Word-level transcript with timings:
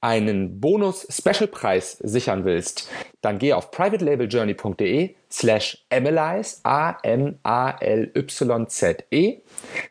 einen 0.00 0.60
Bonus-Special-Preis 0.60 1.98
sichern 2.02 2.44
willst, 2.44 2.88
dann 3.20 3.38
geh 3.38 3.52
auf 3.52 3.70
privatelabeljourney.de 3.70 5.14
slash 5.30 5.84
analyze, 5.90 6.60
A-M-A-L-Y-Z-E, 6.62 7.42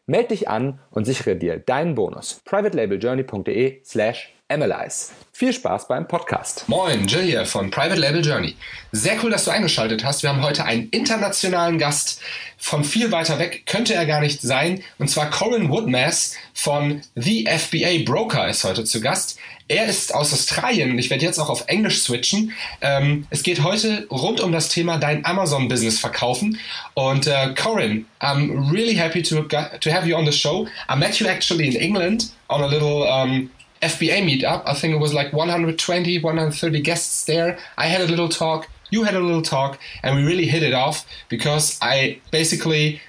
melde 0.07 0.27
dich 0.29 0.49
an 0.49 0.79
und 0.91 1.05
sichere 1.05 1.35
dir 1.35 1.59
deinen 1.59 1.93
Bonus. 1.95 2.41
privatelabeljourney.de 2.45 3.83
slash 3.83 4.33
analyze. 4.49 5.11
Viel 5.31 5.53
Spaß 5.53 5.87
beim 5.87 6.05
Podcast. 6.05 6.67
Moin, 6.67 7.07
Jill 7.07 7.21
hier 7.21 7.45
von 7.45 7.71
Private 7.71 7.99
Label 7.99 8.25
Journey. 8.25 8.55
Sehr 8.91 9.15
cool, 9.23 9.29
dass 9.29 9.45
du 9.45 9.51
eingeschaltet 9.51 10.03
hast. 10.03 10.21
Wir 10.21 10.31
haben 10.31 10.41
heute 10.41 10.65
einen 10.65 10.89
internationalen 10.89 11.77
Gast 11.77 12.19
von 12.57 12.83
viel 12.83 13.11
weiter 13.13 13.39
weg, 13.39 13.65
könnte 13.65 13.93
er 13.93 14.05
gar 14.05 14.19
nicht 14.19 14.41
sein. 14.41 14.83
Und 14.97 15.09
zwar 15.09 15.29
Corin 15.29 15.69
Woodmass 15.69 16.35
von 16.53 17.01
The 17.15 17.47
FBA 17.47 18.03
Broker 18.03 18.49
ist 18.49 18.65
heute 18.65 18.83
zu 18.83 18.99
Gast. 18.99 19.39
Er 19.69 19.85
ist 19.85 20.13
aus 20.13 20.33
Australien 20.33 20.91
und 20.91 20.97
ich 20.97 21.09
werde 21.09 21.23
jetzt 21.23 21.39
auch 21.39 21.49
auf 21.49 21.65
Englisch 21.67 22.01
switchen. 22.01 22.51
Ähm, 22.81 23.27
es 23.29 23.43
geht 23.43 23.63
heute 23.63 24.07
rund 24.09 24.41
um 24.41 24.51
das 24.51 24.67
Thema 24.67 24.97
dein 24.97 25.23
Amazon-Business 25.25 25.99
verkaufen. 25.99 26.59
Und 26.95 27.27
äh, 27.27 27.53
Corin, 27.53 28.07
I'm 28.19 28.69
really 28.73 28.95
happy 28.95 29.21
to, 29.21 29.43
to 29.43 29.91
have 29.91 30.05
you 30.05 30.17
on 30.17 30.25
the 30.25 30.33
show. 30.33 30.67
I 30.91 30.97
met 30.97 31.19
you 31.19 31.27
actually 31.27 31.67
in 31.67 31.75
England 31.75 32.33
on 32.49 32.63
a 32.63 32.67
little 32.67 33.03
um, 33.03 33.51
FBA 33.81 34.23
meetup. 34.23 34.63
I 34.65 34.73
think 34.73 34.93
it 34.93 34.99
was 34.99 35.13
like 35.13 35.31
120, 35.33 36.19
130 36.19 36.81
guests 36.81 37.25
there. 37.25 37.57
I 37.77 37.87
had 37.87 38.01
a 38.01 38.07
little 38.07 38.29
talk, 38.29 38.67
you 38.89 39.03
had 39.03 39.15
a 39.15 39.19
little 39.19 39.41
talk, 39.41 39.79
and 40.03 40.15
we 40.15 40.23
really 40.23 40.45
hit 40.45 40.63
it 40.63 40.73
off 40.73 41.05
because 41.29 41.77
I 41.81 42.19
basically 42.31 43.01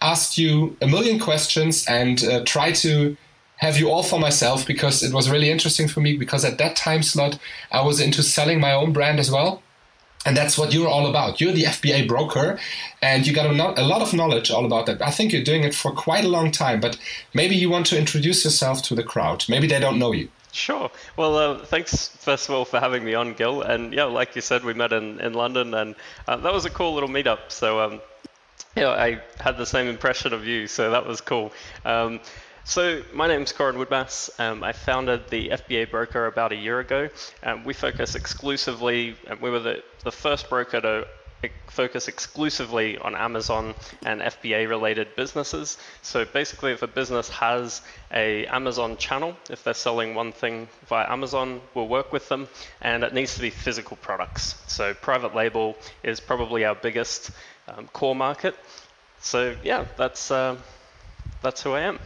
asked 0.00 0.38
you 0.38 0.76
a 0.80 0.86
million 0.86 1.18
questions 1.18 1.86
and 1.86 2.22
uh, 2.24 2.44
tried 2.44 2.74
to 2.76 3.16
have 3.56 3.78
you 3.78 3.90
all 3.90 4.02
for 4.02 4.18
myself 4.18 4.66
because 4.66 5.02
it 5.02 5.12
was 5.12 5.28
really 5.30 5.50
interesting 5.50 5.86
for 5.86 6.00
me 6.00 6.16
because 6.16 6.44
at 6.44 6.56
that 6.56 6.76
time 6.76 7.02
slot 7.02 7.38
I 7.70 7.82
was 7.82 8.00
into 8.00 8.22
selling 8.22 8.58
my 8.58 8.72
own 8.72 8.92
brand 8.92 9.20
as 9.20 9.30
well. 9.30 9.62
And 10.26 10.36
that's 10.36 10.58
what 10.58 10.74
you're 10.74 10.88
all 10.88 11.06
about. 11.06 11.40
You're 11.40 11.52
the 11.52 11.64
FBA 11.64 12.06
broker, 12.06 12.58
and 13.00 13.26
you 13.26 13.32
got 13.32 13.46
a, 13.46 13.80
a, 13.80 13.86
lot 13.86 14.02
of 14.02 14.12
knowledge 14.12 14.50
all 14.50 14.66
about 14.66 14.84
that. 14.84 15.00
I 15.00 15.10
think 15.10 15.32
you're 15.32 15.42
doing 15.42 15.64
it 15.64 15.74
for 15.74 15.92
quite 15.92 16.24
a 16.24 16.28
long 16.28 16.50
time, 16.50 16.78
but 16.78 16.98
maybe 17.32 17.56
you 17.56 17.70
want 17.70 17.86
to 17.86 17.98
introduce 17.98 18.44
yourself 18.44 18.82
to 18.82 18.94
the 18.94 19.02
crowd. 19.02 19.46
Maybe 19.48 19.66
they 19.66 19.80
don't 19.80 19.98
know 19.98 20.12
you. 20.12 20.28
Sure. 20.52 20.90
Well, 21.16 21.36
uh, 21.36 21.64
thanks 21.64 22.08
first 22.08 22.48
of 22.48 22.54
all 22.54 22.64
for 22.64 22.80
having 22.80 23.04
me 23.04 23.14
on, 23.14 23.34
Gil. 23.34 23.62
And 23.62 23.94
yeah, 23.94 24.04
like 24.04 24.34
you 24.36 24.42
said, 24.42 24.64
we 24.64 24.74
met 24.74 24.92
in, 24.92 25.20
in 25.20 25.32
London, 25.32 25.72
and 25.72 25.94
uh, 26.28 26.36
that 26.36 26.52
was 26.52 26.64
a 26.66 26.70
cool 26.70 26.92
little 26.92 27.08
meetup. 27.08 27.50
So 27.50 27.80
um, 27.80 28.00
yeah, 28.76 28.90
I 28.90 29.20
had 29.40 29.56
the 29.56 29.66
same 29.66 29.86
impression 29.86 30.32
of 30.32 30.46
you, 30.46 30.66
so 30.66 30.90
that 30.90 31.06
was 31.06 31.20
cool. 31.20 31.52
Um, 31.84 32.20
so 32.64 33.02
my 33.12 33.26
name's 33.26 33.52
Corin 33.52 33.76
Woodmass. 33.76 34.38
Um, 34.38 34.62
I 34.62 34.72
founded 34.72 35.28
the 35.30 35.50
FBA 35.50 35.90
broker 35.90 36.26
about 36.26 36.52
a 36.52 36.56
year 36.56 36.80
ago. 36.80 37.08
Um, 37.42 37.64
we 37.64 37.74
focus 37.74 38.14
exclusively, 38.14 39.16
we 39.40 39.50
were 39.50 39.60
the, 39.60 39.82
the 40.04 40.12
first 40.12 40.48
broker 40.48 40.80
to 40.80 41.06
focus 41.68 42.08
exclusively 42.08 42.98
on 42.98 43.14
Amazon 43.14 43.74
and 44.04 44.20
FBA 44.20 44.68
related 44.68 45.14
businesses. 45.16 45.78
So 46.02 46.24
basically 46.24 46.72
if 46.72 46.82
a 46.82 46.86
business 46.86 47.28
has 47.30 47.80
a 48.12 48.46
Amazon 48.46 48.96
channel, 48.96 49.36
if 49.48 49.64
they're 49.64 49.74
selling 49.74 50.14
one 50.14 50.32
thing 50.32 50.68
via 50.86 51.10
Amazon, 51.10 51.60
we'll 51.74 51.88
work 51.88 52.12
with 52.12 52.28
them 52.28 52.48
and 52.82 53.04
it 53.04 53.14
needs 53.14 53.34
to 53.36 53.40
be 53.40 53.50
physical 53.50 53.96
products. 53.96 54.62
So 54.66 54.92
private 54.94 55.34
label 55.34 55.76
is 56.02 56.20
probably 56.20 56.64
our 56.64 56.74
biggest 56.74 57.30
um, 57.68 57.88
core 57.88 58.16
market. 58.16 58.54
So 59.20 59.56
yeah, 59.64 59.86
that's, 59.96 60.30
uh, 60.30 60.56
that's 61.42 61.62
who 61.62 61.72
I 61.72 61.80
am. 61.80 61.98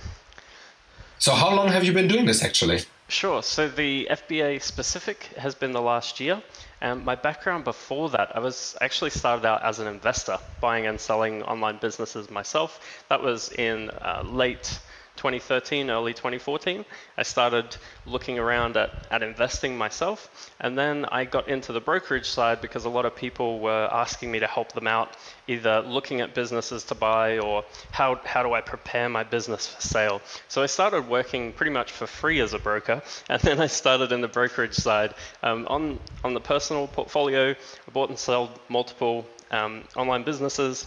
So 1.24 1.32
how 1.32 1.54
long 1.54 1.68
have 1.68 1.84
you 1.84 1.94
been 1.94 2.06
doing 2.06 2.26
this 2.26 2.44
actually? 2.44 2.80
Sure. 3.08 3.42
So 3.42 3.66
the 3.66 4.06
FBA 4.10 4.60
specific 4.60 5.30
has 5.38 5.54
been 5.54 5.72
the 5.72 5.80
last 5.80 6.20
year. 6.20 6.42
And 6.82 7.02
my 7.02 7.14
background 7.14 7.64
before 7.64 8.10
that, 8.10 8.36
I 8.36 8.40
was 8.40 8.76
actually 8.82 9.08
started 9.08 9.46
out 9.46 9.62
as 9.62 9.78
an 9.78 9.86
investor, 9.86 10.38
buying 10.60 10.86
and 10.86 11.00
selling 11.00 11.42
online 11.44 11.78
businesses 11.78 12.28
myself. 12.30 12.78
That 13.08 13.22
was 13.22 13.50
in 13.52 13.88
uh, 13.88 14.22
late 14.26 14.78
2013, 15.16 15.90
early 15.90 16.12
2014, 16.12 16.84
I 17.16 17.22
started 17.22 17.76
looking 18.06 18.38
around 18.38 18.76
at, 18.76 19.06
at 19.10 19.22
investing 19.22 19.76
myself. 19.78 20.52
And 20.60 20.76
then 20.76 21.04
I 21.06 21.24
got 21.24 21.48
into 21.48 21.72
the 21.72 21.80
brokerage 21.80 22.28
side 22.28 22.60
because 22.60 22.84
a 22.84 22.88
lot 22.88 23.04
of 23.04 23.14
people 23.14 23.60
were 23.60 23.88
asking 23.92 24.30
me 24.30 24.40
to 24.40 24.46
help 24.46 24.72
them 24.72 24.86
out, 24.86 25.16
either 25.46 25.82
looking 25.82 26.20
at 26.20 26.34
businesses 26.34 26.84
to 26.84 26.94
buy 26.94 27.38
or 27.38 27.64
how, 27.90 28.20
how 28.24 28.42
do 28.42 28.52
I 28.52 28.60
prepare 28.60 29.08
my 29.08 29.22
business 29.22 29.66
for 29.66 29.80
sale. 29.80 30.20
So 30.48 30.62
I 30.62 30.66
started 30.66 31.08
working 31.08 31.52
pretty 31.52 31.72
much 31.72 31.92
for 31.92 32.06
free 32.06 32.40
as 32.40 32.52
a 32.52 32.58
broker. 32.58 33.02
And 33.28 33.40
then 33.42 33.60
I 33.60 33.66
started 33.66 34.12
in 34.12 34.20
the 34.20 34.28
brokerage 34.28 34.74
side. 34.74 35.14
Um, 35.42 35.66
on, 35.68 35.98
on 36.22 36.34
the 36.34 36.40
personal 36.40 36.86
portfolio, 36.86 37.50
I 37.52 37.90
bought 37.92 38.10
and 38.10 38.18
sold 38.18 38.50
multiple 38.68 39.26
um, 39.50 39.84
online 39.96 40.24
businesses 40.24 40.86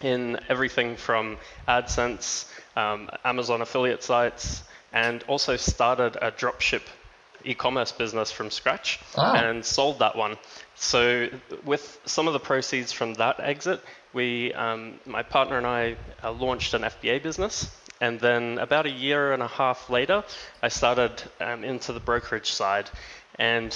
in 0.00 0.38
everything 0.48 0.96
from 0.96 1.38
AdSense 1.68 2.46
um, 2.76 3.10
Amazon 3.24 3.62
affiliate 3.62 4.02
sites, 4.02 4.62
and 4.92 5.22
also 5.24 5.56
started 5.56 6.16
a 6.16 6.30
dropship 6.30 6.82
e-commerce 7.44 7.92
business 7.92 8.32
from 8.32 8.50
scratch 8.50 9.00
ah. 9.16 9.34
and 9.34 9.64
sold 9.64 9.98
that 9.98 10.16
one. 10.16 10.36
So 10.74 11.28
with 11.64 12.00
some 12.04 12.26
of 12.26 12.32
the 12.32 12.40
proceeds 12.40 12.92
from 12.92 13.14
that 13.14 13.40
exit, 13.40 13.80
we, 14.12 14.52
um, 14.54 14.98
my 15.06 15.22
partner 15.22 15.58
and 15.58 15.66
I, 15.66 15.96
uh, 16.22 16.32
launched 16.32 16.74
an 16.74 16.82
FBA 16.82 17.22
business. 17.22 17.70
And 18.00 18.18
then 18.20 18.58
about 18.58 18.86
a 18.86 18.90
year 18.90 19.32
and 19.32 19.42
a 19.42 19.48
half 19.48 19.88
later, 19.88 20.24
I 20.62 20.68
started 20.68 21.22
um, 21.40 21.64
into 21.64 21.92
the 21.92 22.00
brokerage 22.00 22.52
side. 22.52 22.90
And 23.38 23.72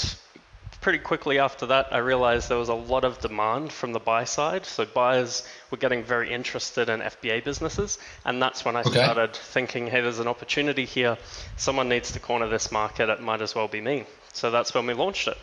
pretty 0.81 0.99
quickly 0.99 1.39
after 1.39 1.66
that, 1.66 1.93
I 1.93 1.99
realized 1.99 2.49
there 2.49 2.59
was 2.59 2.69
a 2.69 2.75
lot 2.75 3.05
of 3.05 3.21
demand 3.21 3.72
from 3.72 3.93
the 3.93 3.99
buy 3.99 4.25
side. 4.25 4.65
So 4.66 4.84
buyers 4.84 5.47
were 5.71 5.78
getting 5.78 6.05
very 6.05 6.33
interested 6.33 6.89
in 6.89 7.00
FBA 7.00 7.44
businesses. 7.44 7.99
And 8.25 8.41
that's 8.43 8.65
when 8.65 8.77
I 8.77 8.81
okay. 8.81 8.91
started 8.91 9.34
thinking, 9.34 9.87
hey, 9.87 10.00
there's 10.00 10.19
an 10.19 10.28
opportunity 10.28 10.84
here. 10.84 11.19
Someone 11.56 11.88
needs 11.88 12.12
to 12.12 12.21
corner 12.21 12.49
this 12.49 12.71
market. 12.71 13.09
It 13.09 13.21
might 13.21 13.43
as 13.43 13.55
well 13.55 13.69
be 13.69 13.81
me. 13.81 14.05
So 14.33 14.50
that's 14.50 14.75
when 14.75 14.87
we 14.87 14.94
launched 14.94 15.28
it. 15.28 15.38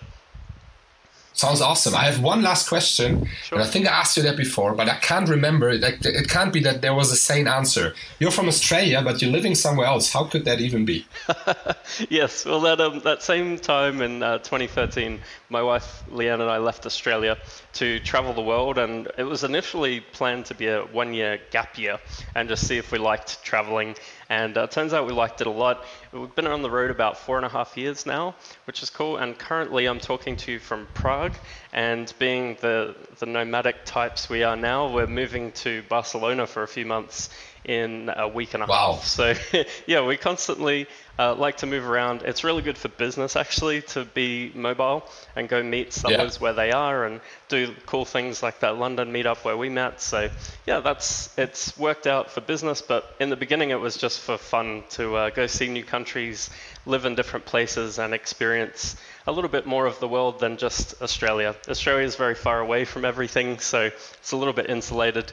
Sounds 1.35 1.59
awesome. 1.59 1.93
I 1.93 2.05
have 2.05 2.21
one 2.21 2.41
last 2.41 2.69
question, 2.69 3.27
sure. 3.43 3.59
and 3.59 3.67
I 3.67 3.69
think 3.69 3.87
I 3.87 3.91
asked 3.91 4.15
you 4.15 4.23
that 4.23 4.37
before, 4.37 4.73
but 4.73 4.87
I 4.87 4.95
can't 4.95 5.27
remember. 5.27 5.77
Like, 5.77 6.05
it 6.05 6.29
can't 6.29 6.53
be 6.53 6.61
that 6.61 6.81
there 6.81 6.93
was 6.93 7.11
a 7.11 7.17
sane 7.17 7.45
answer. 7.45 7.93
You're 8.19 8.31
from 8.31 8.47
Australia, 8.47 9.01
but 9.03 9.21
you're 9.21 9.31
living 9.31 9.53
somewhere 9.53 9.85
else. 9.85 10.13
How 10.13 10.23
could 10.23 10.45
that 10.45 10.61
even 10.61 10.85
be? 10.85 11.05
yes, 12.09 12.45
well, 12.45 12.61
that 12.61 12.79
um, 12.79 13.01
that 13.01 13.21
same 13.21 13.59
time 13.59 14.01
in 14.01 14.23
uh, 14.23 14.37
2013, 14.37 15.19
my 15.49 15.61
wife 15.61 16.03
Leanne 16.09 16.39
and 16.39 16.49
I 16.49 16.57
left 16.57 16.85
Australia 16.85 17.37
to 17.73 17.99
travel 17.99 18.33
the 18.33 18.41
world, 18.41 18.77
and 18.77 19.09
it 19.17 19.23
was 19.23 19.43
initially 19.43 19.99
planned 19.99 20.45
to 20.45 20.55
be 20.55 20.67
a 20.67 20.83
one-year 20.83 21.41
gap 21.51 21.77
year 21.77 21.99
and 22.35 22.47
just 22.47 22.65
see 22.65 22.77
if 22.77 22.93
we 22.93 22.97
liked 22.97 23.43
traveling. 23.43 23.95
And 24.29 24.57
uh, 24.57 24.67
turns 24.67 24.93
out 24.93 25.05
we 25.05 25.13
liked 25.13 25.41
it 25.41 25.47
a 25.47 25.51
lot. 25.51 25.85
We've 26.11 26.33
been 26.33 26.47
on 26.47 26.61
the 26.61 26.69
road 26.69 26.89
about 26.89 27.17
four 27.17 27.37
and 27.37 27.45
a 27.45 27.49
half 27.49 27.77
years 27.77 28.05
now, 28.05 28.35
which 28.65 28.81
is 28.81 28.89
cool. 28.89 29.17
And 29.17 29.37
currently, 29.37 29.85
I'm 29.85 29.99
talking 29.99 30.35
to 30.37 30.53
you 30.53 30.59
from 30.59 30.87
Prague. 30.93 31.33
And 31.73 32.11
being 32.17 32.57
the, 32.61 32.95
the 33.19 33.25
nomadic 33.25 33.85
types 33.85 34.27
we 34.27 34.43
are 34.43 34.55
now, 34.55 34.91
we're 34.91 35.07
moving 35.07 35.51
to 35.53 35.83
Barcelona 35.89 36.47
for 36.47 36.63
a 36.63 36.67
few 36.67 36.85
months 36.85 37.29
in 37.65 38.11
a 38.15 38.27
week 38.27 38.53
and 38.53 38.63
a 38.63 38.67
wow. 38.67 38.93
half. 38.93 39.05
So, 39.05 39.33
yeah, 39.87 40.05
we 40.05 40.17
constantly 40.17 40.87
uh, 41.17 41.33
like 41.33 41.57
to 41.57 41.65
move 41.65 41.87
around. 41.87 42.21
It's 42.21 42.43
really 42.43 42.61
good 42.61 42.77
for 42.77 42.89
business 42.89 43.35
actually 43.35 43.81
to 43.83 44.05
be 44.05 44.51
mobile 44.53 45.03
and 45.35 45.49
go 45.49 45.63
meet 45.63 45.91
sellers 45.91 46.35
yeah. 46.35 46.41
where 46.41 46.53
they 46.53 46.71
are 46.71 47.05
and 47.05 47.21
do 47.49 47.73
cool 47.85 48.05
things 48.05 48.43
like 48.43 48.59
that 48.59 48.77
London 48.77 49.11
meetup 49.11 49.43
where 49.43 49.57
we 49.57 49.69
met. 49.69 49.99
So, 49.99 50.29
yeah, 50.67 50.79
that's 50.79 51.37
it's 51.37 51.77
worked 51.77 52.05
out 52.07 52.29
for 52.29 52.41
business. 52.41 52.81
But 52.81 53.15
in 53.19 53.29
the 53.29 53.35
beginning, 53.35 53.71
it 53.71 53.79
was 53.79 53.97
just 53.97 54.19
for 54.19 54.37
fun 54.37 54.83
to 54.91 55.15
uh, 55.15 55.29
go 55.31 55.47
see 55.47 55.67
new 55.67 55.83
countries, 55.83 56.49
live 56.85 57.05
in 57.05 57.15
different 57.15 57.45
places, 57.45 57.97
and 57.97 58.13
experience 58.13 58.95
a 59.27 59.31
little 59.31 59.49
bit 59.49 59.65
more 59.65 59.87
of 59.87 59.99
the 59.99 60.07
world 60.07 60.39
than 60.39 60.57
just 60.57 61.01
Australia. 61.01 61.55
Australia 61.67 62.05
is 62.05 62.15
very 62.15 62.35
far 62.35 62.59
away 62.59 62.85
from 62.85 63.05
everything, 63.05 63.57
so 63.57 63.85
it's 63.85 64.31
a 64.33 64.37
little 64.37 64.53
bit 64.53 64.69
insulated. 64.69 65.31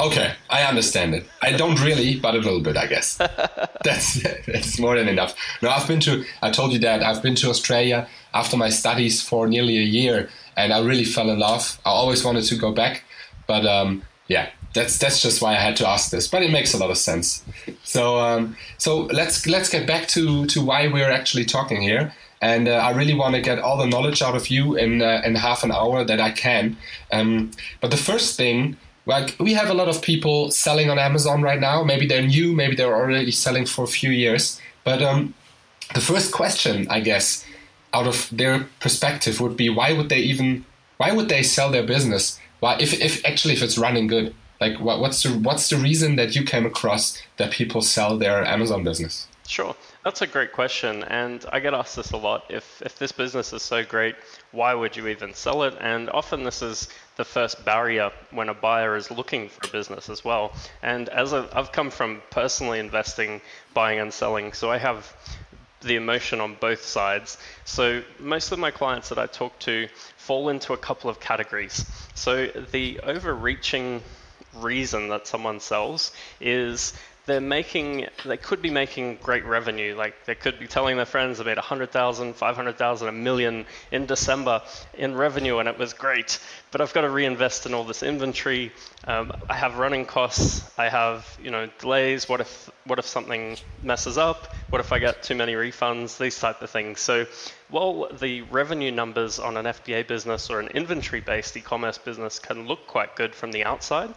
Okay, 0.00 0.34
I 0.50 0.64
understand 0.64 1.14
it. 1.14 1.26
I 1.40 1.52
don't 1.52 1.80
really, 1.80 2.18
but 2.18 2.34
a 2.34 2.38
little 2.38 2.60
bit, 2.60 2.76
I 2.76 2.86
guess. 2.86 3.16
that's 3.84 4.22
that's 4.46 4.78
more 4.78 4.96
than 4.96 5.08
enough. 5.08 5.34
No, 5.62 5.70
I've 5.70 5.86
been 5.86 6.00
to. 6.00 6.24
I 6.42 6.50
told 6.50 6.72
you 6.72 6.78
that 6.80 7.02
I've 7.02 7.22
been 7.22 7.34
to 7.36 7.48
Australia 7.48 8.08
after 8.32 8.56
my 8.56 8.70
studies 8.70 9.22
for 9.22 9.46
nearly 9.46 9.78
a 9.78 9.82
year, 9.82 10.28
and 10.56 10.72
I 10.72 10.80
really 10.80 11.04
fell 11.04 11.30
in 11.30 11.38
love. 11.38 11.78
I 11.84 11.90
always 11.90 12.24
wanted 12.24 12.44
to 12.44 12.56
go 12.56 12.72
back, 12.72 13.04
but 13.46 13.64
um, 13.66 14.02
yeah, 14.26 14.50
that's 14.74 14.98
that's 14.98 15.22
just 15.22 15.40
why 15.40 15.52
I 15.52 15.60
had 15.60 15.76
to 15.76 15.88
ask 15.88 16.10
this. 16.10 16.26
But 16.28 16.42
it 16.42 16.50
makes 16.50 16.74
a 16.74 16.78
lot 16.78 16.90
of 16.90 16.98
sense. 16.98 17.44
So 17.84 18.18
um, 18.18 18.56
so 18.78 19.02
let's 19.02 19.46
let's 19.46 19.68
get 19.68 19.86
back 19.86 20.08
to 20.08 20.46
to 20.46 20.64
why 20.64 20.88
we're 20.88 21.10
actually 21.10 21.44
talking 21.44 21.80
here. 21.82 22.12
And 22.42 22.68
uh, 22.68 22.72
I 22.72 22.90
really 22.90 23.14
want 23.14 23.34
to 23.36 23.40
get 23.40 23.58
all 23.58 23.78
the 23.78 23.86
knowledge 23.86 24.20
out 24.20 24.34
of 24.34 24.48
you 24.48 24.76
in 24.76 25.02
uh, 25.02 25.22
in 25.24 25.36
half 25.36 25.62
an 25.62 25.70
hour 25.70 26.04
that 26.04 26.20
I 26.20 26.30
can. 26.30 26.76
Um, 27.12 27.52
but 27.80 27.90
the 27.90 27.96
first 27.96 28.36
thing 28.36 28.76
like 29.06 29.36
we 29.38 29.52
have 29.54 29.70
a 29.70 29.74
lot 29.74 29.88
of 29.88 30.00
people 30.02 30.50
selling 30.50 30.90
on 30.90 30.98
Amazon 30.98 31.42
right 31.42 31.60
now. 31.60 31.84
Maybe 31.84 32.06
they're 32.06 32.26
new, 32.26 32.52
maybe 32.52 32.74
they're 32.74 32.94
already 32.94 33.30
selling 33.30 33.66
for 33.66 33.84
a 33.84 33.88
few 33.88 34.10
years. 34.10 34.60
But 34.84 35.02
um, 35.02 35.34
the 35.94 36.00
first 36.00 36.32
question, 36.32 36.86
I 36.88 37.00
guess, 37.00 37.44
out 37.92 38.06
of 38.06 38.28
their 38.32 38.66
perspective, 38.80 39.40
would 39.40 39.56
be 39.56 39.68
why 39.68 39.92
would 39.92 40.08
they 40.08 40.20
even 40.20 40.64
why 40.96 41.12
would 41.12 41.28
they 41.28 41.42
sell 41.42 41.70
their 41.70 41.86
business? 41.86 42.38
Why 42.60 42.76
if 42.78 42.92
if 43.00 43.24
actually 43.24 43.54
if 43.54 43.62
it's 43.62 43.78
running 43.78 44.06
good? 44.06 44.34
Like 44.60 44.80
what, 44.80 45.00
what's 45.00 45.22
the 45.22 45.30
what's 45.30 45.68
the 45.68 45.76
reason 45.76 46.16
that 46.16 46.34
you 46.34 46.44
came 46.44 46.64
across 46.64 47.20
that 47.36 47.50
people 47.50 47.82
sell 47.82 48.16
their 48.16 48.44
Amazon 48.44 48.84
business? 48.84 49.26
Sure. 49.46 49.76
That's 50.04 50.22
a 50.22 50.26
great 50.26 50.52
question, 50.52 51.02
and 51.04 51.44
I 51.52 51.60
get 51.60 51.74
asked 51.74 51.96
this 51.96 52.12
a 52.12 52.16
lot. 52.16 52.44
If 52.48 52.80
if 52.82 52.98
this 52.98 53.12
business 53.12 53.52
is 53.52 53.62
so 53.62 53.84
great, 53.84 54.16
why 54.52 54.74
would 54.74 54.96
you 54.96 55.08
even 55.08 55.34
sell 55.34 55.62
it? 55.64 55.74
And 55.80 56.08
often 56.10 56.44
this 56.44 56.62
is 56.62 56.88
the 57.16 57.24
first 57.24 57.64
barrier 57.64 58.10
when 58.30 58.48
a 58.48 58.54
buyer 58.54 58.96
is 58.96 59.10
looking 59.10 59.48
for 59.48 59.66
a 59.66 59.70
business 59.70 60.08
as 60.08 60.24
well. 60.24 60.52
And 60.82 61.08
as 61.08 61.32
I've 61.32 61.72
come 61.72 61.90
from 61.90 62.22
personally 62.30 62.80
investing, 62.80 63.40
buying 63.72 64.00
and 64.00 64.12
selling, 64.12 64.52
so 64.52 64.70
I 64.70 64.78
have 64.78 65.14
the 65.82 65.96
emotion 65.96 66.40
on 66.40 66.56
both 66.60 66.84
sides. 66.84 67.38
So 67.64 68.02
most 68.18 68.52
of 68.52 68.58
my 68.58 68.70
clients 68.70 69.10
that 69.10 69.18
I 69.18 69.26
talk 69.26 69.58
to 69.60 69.88
fall 70.16 70.48
into 70.48 70.72
a 70.72 70.78
couple 70.78 71.10
of 71.10 71.20
categories. 71.20 71.84
So 72.14 72.46
the 72.46 73.00
overreaching 73.00 74.02
reason 74.56 75.08
that 75.08 75.26
someone 75.26 75.60
sells 75.60 76.12
is 76.40 76.94
they're 77.26 77.40
making, 77.40 78.06
they 78.24 78.36
could 78.36 78.60
be 78.60 78.70
making 78.70 79.18
great 79.22 79.44
revenue. 79.46 79.94
Like 79.96 80.26
they 80.26 80.34
could 80.34 80.58
be 80.58 80.66
telling 80.66 80.96
their 80.96 81.06
friends 81.06 81.38
they 81.38 81.44
made 81.44 81.56
100,000, 81.56 82.34
500,000, 82.34 83.08
a 83.08 83.12
million 83.12 83.64
in 83.90 84.06
December 84.06 84.62
in 84.98 85.14
revenue, 85.14 85.58
and 85.58 85.68
it 85.68 85.78
was 85.78 85.94
great. 85.94 86.38
But 86.70 86.80
I've 86.82 86.92
got 86.92 87.02
to 87.02 87.10
reinvest 87.10 87.64
in 87.64 87.72
all 87.72 87.84
this 87.84 88.02
inventory. 88.02 88.72
Um, 89.04 89.32
I 89.48 89.54
have 89.54 89.78
running 89.78 90.04
costs. 90.04 90.70
I 90.78 90.88
have, 90.88 91.38
you 91.42 91.50
know, 91.50 91.68
delays. 91.78 92.28
What 92.28 92.40
if, 92.40 92.70
what 92.84 92.98
if 92.98 93.06
something 93.06 93.56
messes 93.82 94.18
up? 94.18 94.54
What 94.68 94.80
if 94.80 94.92
I 94.92 94.98
get 94.98 95.22
too 95.22 95.34
many 95.34 95.54
refunds? 95.54 96.18
These 96.18 96.38
type 96.38 96.60
of 96.60 96.68
things. 96.68 97.00
So 97.00 97.26
while 97.70 98.08
the 98.12 98.42
revenue 98.42 98.90
numbers 98.90 99.38
on 99.38 99.56
an 99.56 99.64
FBA 99.64 100.06
business 100.06 100.50
or 100.50 100.60
an 100.60 100.68
inventory-based 100.68 101.56
e-commerce 101.56 101.96
business 101.96 102.38
can 102.38 102.66
look 102.66 102.86
quite 102.86 103.16
good 103.16 103.34
from 103.34 103.52
the 103.52 103.64
outside, 103.64 104.14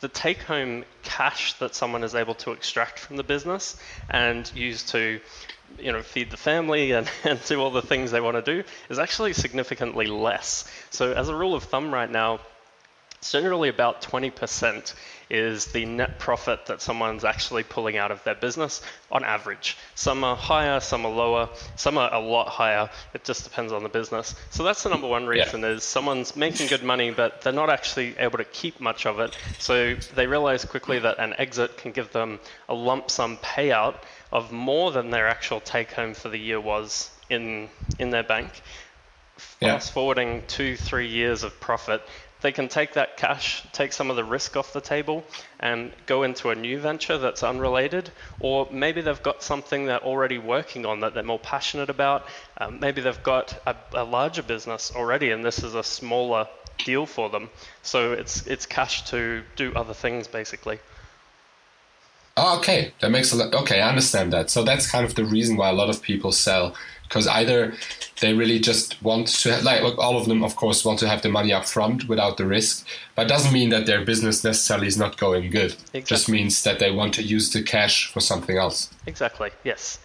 the 0.00 0.08
take 0.08 0.42
home 0.42 0.84
cash 1.02 1.54
that 1.54 1.74
someone 1.74 2.02
is 2.04 2.14
able 2.14 2.34
to 2.34 2.52
extract 2.52 2.98
from 2.98 3.16
the 3.16 3.22
business 3.22 3.76
and 4.08 4.50
use 4.54 4.82
to 4.84 5.20
you 5.78 5.92
know 5.92 6.02
feed 6.02 6.30
the 6.30 6.36
family 6.36 6.92
and, 6.92 7.08
and 7.24 7.42
do 7.44 7.60
all 7.60 7.70
the 7.70 7.82
things 7.82 8.10
they 8.10 8.20
want 8.20 8.36
to 8.36 8.42
do 8.42 8.68
is 8.88 8.98
actually 8.98 9.32
significantly 9.32 10.06
less. 10.06 10.70
So 10.90 11.12
as 11.12 11.28
a 11.28 11.34
rule 11.34 11.54
of 11.54 11.64
thumb 11.64 11.92
right 11.92 12.10
now 12.10 12.40
it's 13.20 13.32
generally 13.32 13.68
about 13.68 14.00
20% 14.00 14.94
is 15.30 15.66
the 15.66 15.84
net 15.86 16.18
profit 16.18 16.66
that 16.66 16.82
someone's 16.82 17.24
actually 17.24 17.62
pulling 17.62 17.96
out 17.96 18.10
of 18.10 18.22
their 18.24 18.34
business 18.34 18.82
on 19.12 19.24
average. 19.24 19.76
Some 19.94 20.24
are 20.24 20.36
higher, 20.36 20.80
some 20.80 21.06
are 21.06 21.12
lower, 21.12 21.48
some 21.76 21.96
are 21.96 22.12
a 22.12 22.18
lot 22.18 22.48
higher. 22.48 22.90
It 23.14 23.24
just 23.24 23.44
depends 23.44 23.72
on 23.72 23.82
the 23.82 23.88
business. 23.88 24.34
So 24.50 24.64
that's 24.64 24.82
the 24.82 24.90
number 24.90 25.06
one 25.06 25.26
reason 25.26 25.60
yeah. 25.60 25.68
is 25.68 25.84
someone's 25.84 26.34
making 26.34 26.66
good 26.66 26.82
money, 26.82 27.10
but 27.10 27.42
they're 27.42 27.52
not 27.52 27.70
actually 27.70 28.18
able 28.18 28.38
to 28.38 28.44
keep 28.44 28.80
much 28.80 29.06
of 29.06 29.20
it. 29.20 29.36
So 29.58 29.94
they 30.14 30.26
realize 30.26 30.64
quickly 30.64 30.98
that 30.98 31.18
an 31.18 31.34
exit 31.38 31.76
can 31.76 31.92
give 31.92 32.12
them 32.12 32.40
a 32.68 32.74
lump 32.74 33.10
sum 33.10 33.36
payout 33.38 33.96
of 34.32 34.52
more 34.52 34.90
than 34.92 35.10
their 35.10 35.28
actual 35.28 35.60
take 35.60 35.92
home 35.92 36.14
for 36.14 36.28
the 36.28 36.38
year 36.38 36.60
was 36.60 37.10
in 37.28 37.68
in 37.98 38.10
their 38.10 38.22
bank. 38.22 38.50
Fast 39.36 39.88
yeah. 39.88 39.94
forwarding 39.94 40.42
two, 40.48 40.76
three 40.76 41.08
years 41.08 41.44
of 41.44 41.58
profit, 41.60 42.02
they 42.40 42.52
can 42.52 42.68
take 42.68 42.94
that 42.94 43.16
cash, 43.16 43.62
take 43.72 43.92
some 43.92 44.10
of 44.10 44.16
the 44.16 44.24
risk 44.24 44.56
off 44.56 44.72
the 44.72 44.80
table, 44.80 45.24
and 45.58 45.92
go 46.06 46.22
into 46.22 46.50
a 46.50 46.54
new 46.54 46.78
venture 46.78 47.18
that's 47.18 47.42
unrelated. 47.42 48.10
Or 48.40 48.68
maybe 48.70 49.00
they've 49.00 49.22
got 49.22 49.42
something 49.42 49.86
they're 49.86 50.04
already 50.04 50.38
working 50.38 50.86
on 50.86 51.00
that 51.00 51.14
they're 51.14 51.22
more 51.22 51.38
passionate 51.38 51.90
about. 51.90 52.26
Um, 52.58 52.80
maybe 52.80 53.00
they've 53.00 53.22
got 53.22 53.60
a, 53.66 53.76
a 53.92 54.04
larger 54.04 54.42
business 54.42 54.92
already, 54.94 55.30
and 55.30 55.44
this 55.44 55.62
is 55.62 55.74
a 55.74 55.82
smaller 55.82 56.48
deal 56.84 57.06
for 57.06 57.28
them. 57.28 57.50
So 57.82 58.12
it's 58.12 58.46
it's 58.46 58.66
cash 58.66 59.04
to 59.10 59.42
do 59.56 59.72
other 59.74 59.94
things 59.94 60.26
basically. 60.26 60.78
Oh, 62.36 62.58
okay, 62.58 62.94
that 63.00 63.10
makes 63.10 63.32
a 63.32 63.36
lot. 63.36 63.54
Okay, 63.54 63.80
I 63.80 63.88
understand 63.88 64.32
that. 64.32 64.50
So 64.50 64.62
that's 64.64 64.90
kind 64.90 65.04
of 65.04 65.14
the 65.14 65.24
reason 65.24 65.56
why 65.56 65.68
a 65.68 65.74
lot 65.74 65.90
of 65.90 66.00
people 66.00 66.32
sell 66.32 66.74
because 67.10 67.26
either 67.26 67.74
they 68.20 68.32
really 68.32 68.60
just 68.60 69.02
want 69.02 69.26
to 69.26 69.52
have, 69.52 69.64
like 69.64 69.82
all 69.98 70.16
of 70.16 70.26
them 70.26 70.44
of 70.44 70.54
course 70.54 70.84
want 70.84 70.98
to 71.00 71.08
have 71.08 71.22
the 71.22 71.28
money 71.28 71.52
up 71.52 71.66
front 71.66 72.08
without 72.08 72.36
the 72.36 72.46
risk 72.46 72.86
but 73.16 73.26
doesn't 73.26 73.52
mean 73.52 73.68
that 73.70 73.84
their 73.84 74.04
business 74.04 74.44
necessarily 74.44 74.86
is 74.86 74.96
not 74.96 75.18
going 75.18 75.50
good. 75.50 75.72
Exactly. 75.72 76.02
just 76.02 76.28
means 76.28 76.62
that 76.62 76.78
they 76.78 76.90
want 76.92 77.12
to 77.14 77.22
use 77.22 77.50
the 77.52 77.62
cash 77.62 78.10
for 78.12 78.20
something 78.20 78.56
else. 78.56 78.90
Exactly 79.06 79.50
yes 79.64 79.98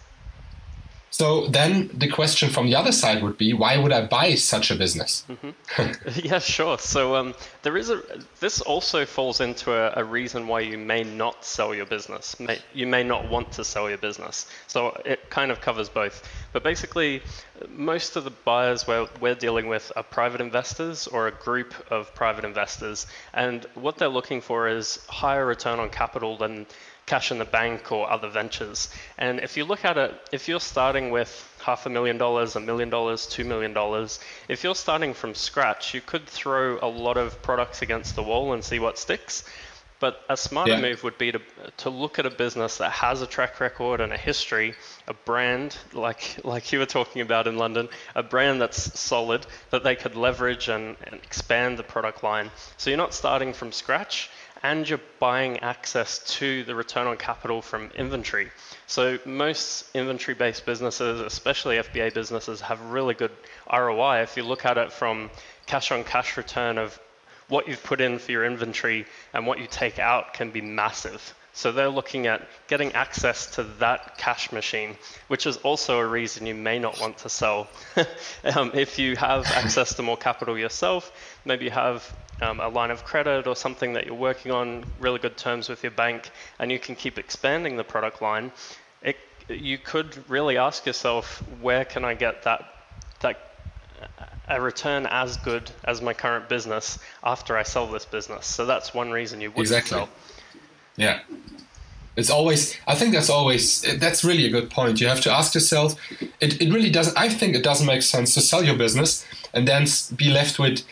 so 1.16 1.46
then 1.46 1.88
the 1.94 2.08
question 2.08 2.50
from 2.50 2.66
the 2.66 2.74
other 2.74 2.92
side 2.92 3.22
would 3.22 3.38
be, 3.38 3.54
why 3.54 3.78
would 3.78 3.90
I 3.90 4.04
buy 4.04 4.34
such 4.34 4.70
a 4.70 4.74
business? 4.74 5.24
Mm-hmm. 5.30 6.20
yeah, 6.26 6.38
sure. 6.38 6.76
So 6.76 7.16
um, 7.16 7.34
there 7.62 7.78
is 7.78 7.88
a. 7.88 8.02
This 8.38 8.60
also 8.60 9.06
falls 9.06 9.40
into 9.40 9.72
a, 9.72 10.02
a, 10.02 10.04
reason 10.04 10.46
why 10.46 10.60
you 10.60 10.76
may 10.76 11.04
not 11.04 11.42
sell 11.42 11.74
your 11.74 11.86
business. 11.86 12.38
May, 12.38 12.58
you 12.74 12.86
may 12.86 13.02
not 13.02 13.30
want 13.30 13.50
to 13.52 13.64
sell 13.64 13.88
your 13.88 13.96
business. 13.96 14.46
So 14.66 14.90
it 15.06 15.30
kind 15.30 15.50
of 15.50 15.62
covers 15.62 15.88
both. 15.88 16.22
But 16.52 16.62
basically, 16.62 17.22
most 17.70 18.16
of 18.16 18.24
the 18.24 18.32
buyers 18.44 18.86
we're, 18.86 19.08
we're 19.18 19.34
dealing 19.34 19.68
with 19.68 19.90
are 19.96 20.02
private 20.02 20.42
investors 20.42 21.06
or 21.06 21.28
a 21.28 21.32
group 21.32 21.72
of 21.90 22.14
private 22.14 22.44
investors, 22.44 23.06
and 23.32 23.64
what 23.72 23.96
they're 23.96 24.08
looking 24.08 24.42
for 24.42 24.68
is 24.68 25.02
higher 25.08 25.46
return 25.46 25.78
on 25.80 25.88
capital 25.88 26.36
than 26.36 26.66
cash 27.06 27.30
in 27.30 27.38
the 27.38 27.44
bank 27.44 27.92
or 27.92 28.10
other 28.10 28.28
ventures. 28.28 28.90
And 29.16 29.38
if 29.38 29.56
you 29.56 29.64
look 29.64 29.84
at 29.84 29.96
it, 29.96 30.12
if 30.32 30.48
you're 30.48 30.60
starting 30.60 31.10
with 31.10 31.30
half 31.62 31.86
a 31.86 31.88
million 31.88 32.18
dollars, 32.18 32.56
a 32.56 32.60
million 32.60 32.90
dollars, 32.90 33.26
two 33.26 33.44
million 33.44 33.72
dollars, 33.72 34.18
if 34.48 34.64
you're 34.64 34.74
starting 34.74 35.14
from 35.14 35.34
scratch, 35.34 35.94
you 35.94 36.00
could 36.00 36.26
throw 36.26 36.78
a 36.82 36.88
lot 36.88 37.16
of 37.16 37.40
products 37.42 37.80
against 37.80 38.16
the 38.16 38.22
wall 38.24 38.52
and 38.52 38.64
see 38.64 38.80
what 38.80 38.98
sticks. 38.98 39.44
But 39.98 40.20
a 40.28 40.36
smarter 40.36 40.72
yeah. 40.72 40.80
move 40.80 41.04
would 41.04 41.16
be 41.16 41.32
to, 41.32 41.40
to 41.78 41.90
look 41.90 42.18
at 42.18 42.26
a 42.26 42.30
business 42.30 42.78
that 42.78 42.90
has 42.90 43.22
a 43.22 43.26
track 43.26 43.60
record 43.60 44.02
and 44.02 44.12
a 44.12 44.16
history, 44.18 44.74
a 45.08 45.14
brand 45.14 45.74
like 45.94 46.44
like 46.44 46.70
you 46.70 46.80
were 46.80 46.86
talking 46.86 47.22
about 47.22 47.46
in 47.46 47.56
London, 47.56 47.88
a 48.14 48.22
brand 48.22 48.60
that's 48.60 48.98
solid 48.98 49.46
that 49.70 49.84
they 49.84 49.96
could 49.96 50.14
leverage 50.14 50.68
and, 50.68 50.96
and 51.04 51.14
expand 51.14 51.78
the 51.78 51.82
product 51.82 52.22
line. 52.22 52.50
So 52.76 52.90
you're 52.90 52.98
not 52.98 53.14
starting 53.14 53.54
from 53.54 53.72
scratch 53.72 54.28
and 54.62 54.88
you're 54.88 55.00
buying 55.18 55.58
access 55.60 56.18
to 56.38 56.64
the 56.64 56.74
return 56.74 57.06
on 57.06 57.16
capital 57.16 57.62
from 57.62 57.90
inventory. 57.94 58.50
So 58.86 59.18
most 59.24 59.84
inventory-based 59.94 60.64
businesses, 60.64 61.20
especially 61.20 61.76
FBA 61.76 62.14
businesses, 62.14 62.60
have 62.62 62.80
really 62.90 63.14
good 63.14 63.32
ROI. 63.72 64.22
If 64.22 64.36
you 64.36 64.42
look 64.42 64.64
at 64.64 64.78
it 64.78 64.92
from 64.92 65.30
cash-on-cash 65.66 66.36
return 66.36 66.78
of 66.78 66.98
what 67.48 67.68
you've 67.68 67.82
put 67.82 68.00
in 68.00 68.18
for 68.18 68.32
your 68.32 68.44
inventory 68.44 69.06
and 69.32 69.46
what 69.46 69.58
you 69.58 69.66
take 69.66 69.98
out 69.98 70.34
can 70.34 70.50
be 70.50 70.60
massive. 70.60 71.34
So 71.52 71.72
they're 71.72 71.88
looking 71.88 72.26
at 72.26 72.46
getting 72.68 72.92
access 72.92 73.46
to 73.52 73.62
that 73.80 74.18
cash 74.18 74.52
machine, 74.52 74.94
which 75.28 75.46
is 75.46 75.56
also 75.58 75.98
a 75.98 76.06
reason 76.06 76.44
you 76.44 76.54
may 76.54 76.78
not 76.78 77.00
want 77.00 77.16
to 77.18 77.30
sell. 77.30 77.68
um, 78.44 78.72
if 78.74 78.98
you 78.98 79.16
have 79.16 79.46
access 79.46 79.94
to 79.94 80.02
more 80.02 80.18
capital 80.18 80.58
yourself, 80.58 81.10
maybe 81.46 81.64
you 81.64 81.70
have 81.70 82.14
um, 82.40 82.60
a 82.60 82.68
line 82.68 82.90
of 82.90 83.04
credit 83.04 83.46
or 83.46 83.56
something 83.56 83.92
that 83.94 84.06
you're 84.06 84.14
working 84.14 84.52
on, 84.52 84.84
really 85.00 85.18
good 85.18 85.36
terms 85.36 85.68
with 85.68 85.82
your 85.82 85.92
bank, 85.92 86.30
and 86.58 86.70
you 86.70 86.78
can 86.78 86.94
keep 86.94 87.18
expanding 87.18 87.76
the 87.76 87.84
product 87.84 88.22
line, 88.22 88.52
it, 89.02 89.16
you 89.48 89.78
could 89.78 90.28
really 90.28 90.56
ask 90.56 90.86
yourself, 90.86 91.42
where 91.60 91.84
can 91.84 92.04
I 92.04 92.14
get 92.14 92.42
that 92.42 92.72
that 93.20 93.38
a 94.48 94.60
return 94.60 95.06
as 95.10 95.36
good 95.38 95.70
as 95.84 96.00
my 96.00 96.12
current 96.12 96.48
business 96.48 96.98
after 97.24 97.56
I 97.56 97.62
sell 97.62 97.86
this 97.86 98.04
business? 98.04 98.46
So 98.46 98.66
that's 98.66 98.94
one 98.94 99.10
reason 99.10 99.40
you 99.40 99.50
would 99.50 99.60
exactly. 99.60 99.98
sell. 99.98 100.08
Yeah. 100.96 101.20
It's 102.14 102.30
always, 102.30 102.76
I 102.86 102.94
think 102.94 103.12
that's 103.12 103.28
always, 103.28 103.82
that's 103.98 104.24
really 104.24 104.46
a 104.46 104.50
good 104.50 104.70
point. 104.70 105.00
You 105.00 105.08
have 105.08 105.20
to 105.22 105.32
ask 105.32 105.54
yourself, 105.54 105.96
it, 106.40 106.60
it 106.62 106.72
really 106.72 106.90
doesn't, 106.90 107.18
I 107.18 107.28
think 107.28 107.54
it 107.54 107.62
doesn't 107.62 107.86
make 107.86 108.02
sense 108.02 108.34
to 108.34 108.40
sell 108.40 108.64
your 108.64 108.76
business 108.76 109.26
and 109.52 109.66
then 109.68 109.86
be 110.14 110.30
left 110.30 110.58
with 110.58 110.82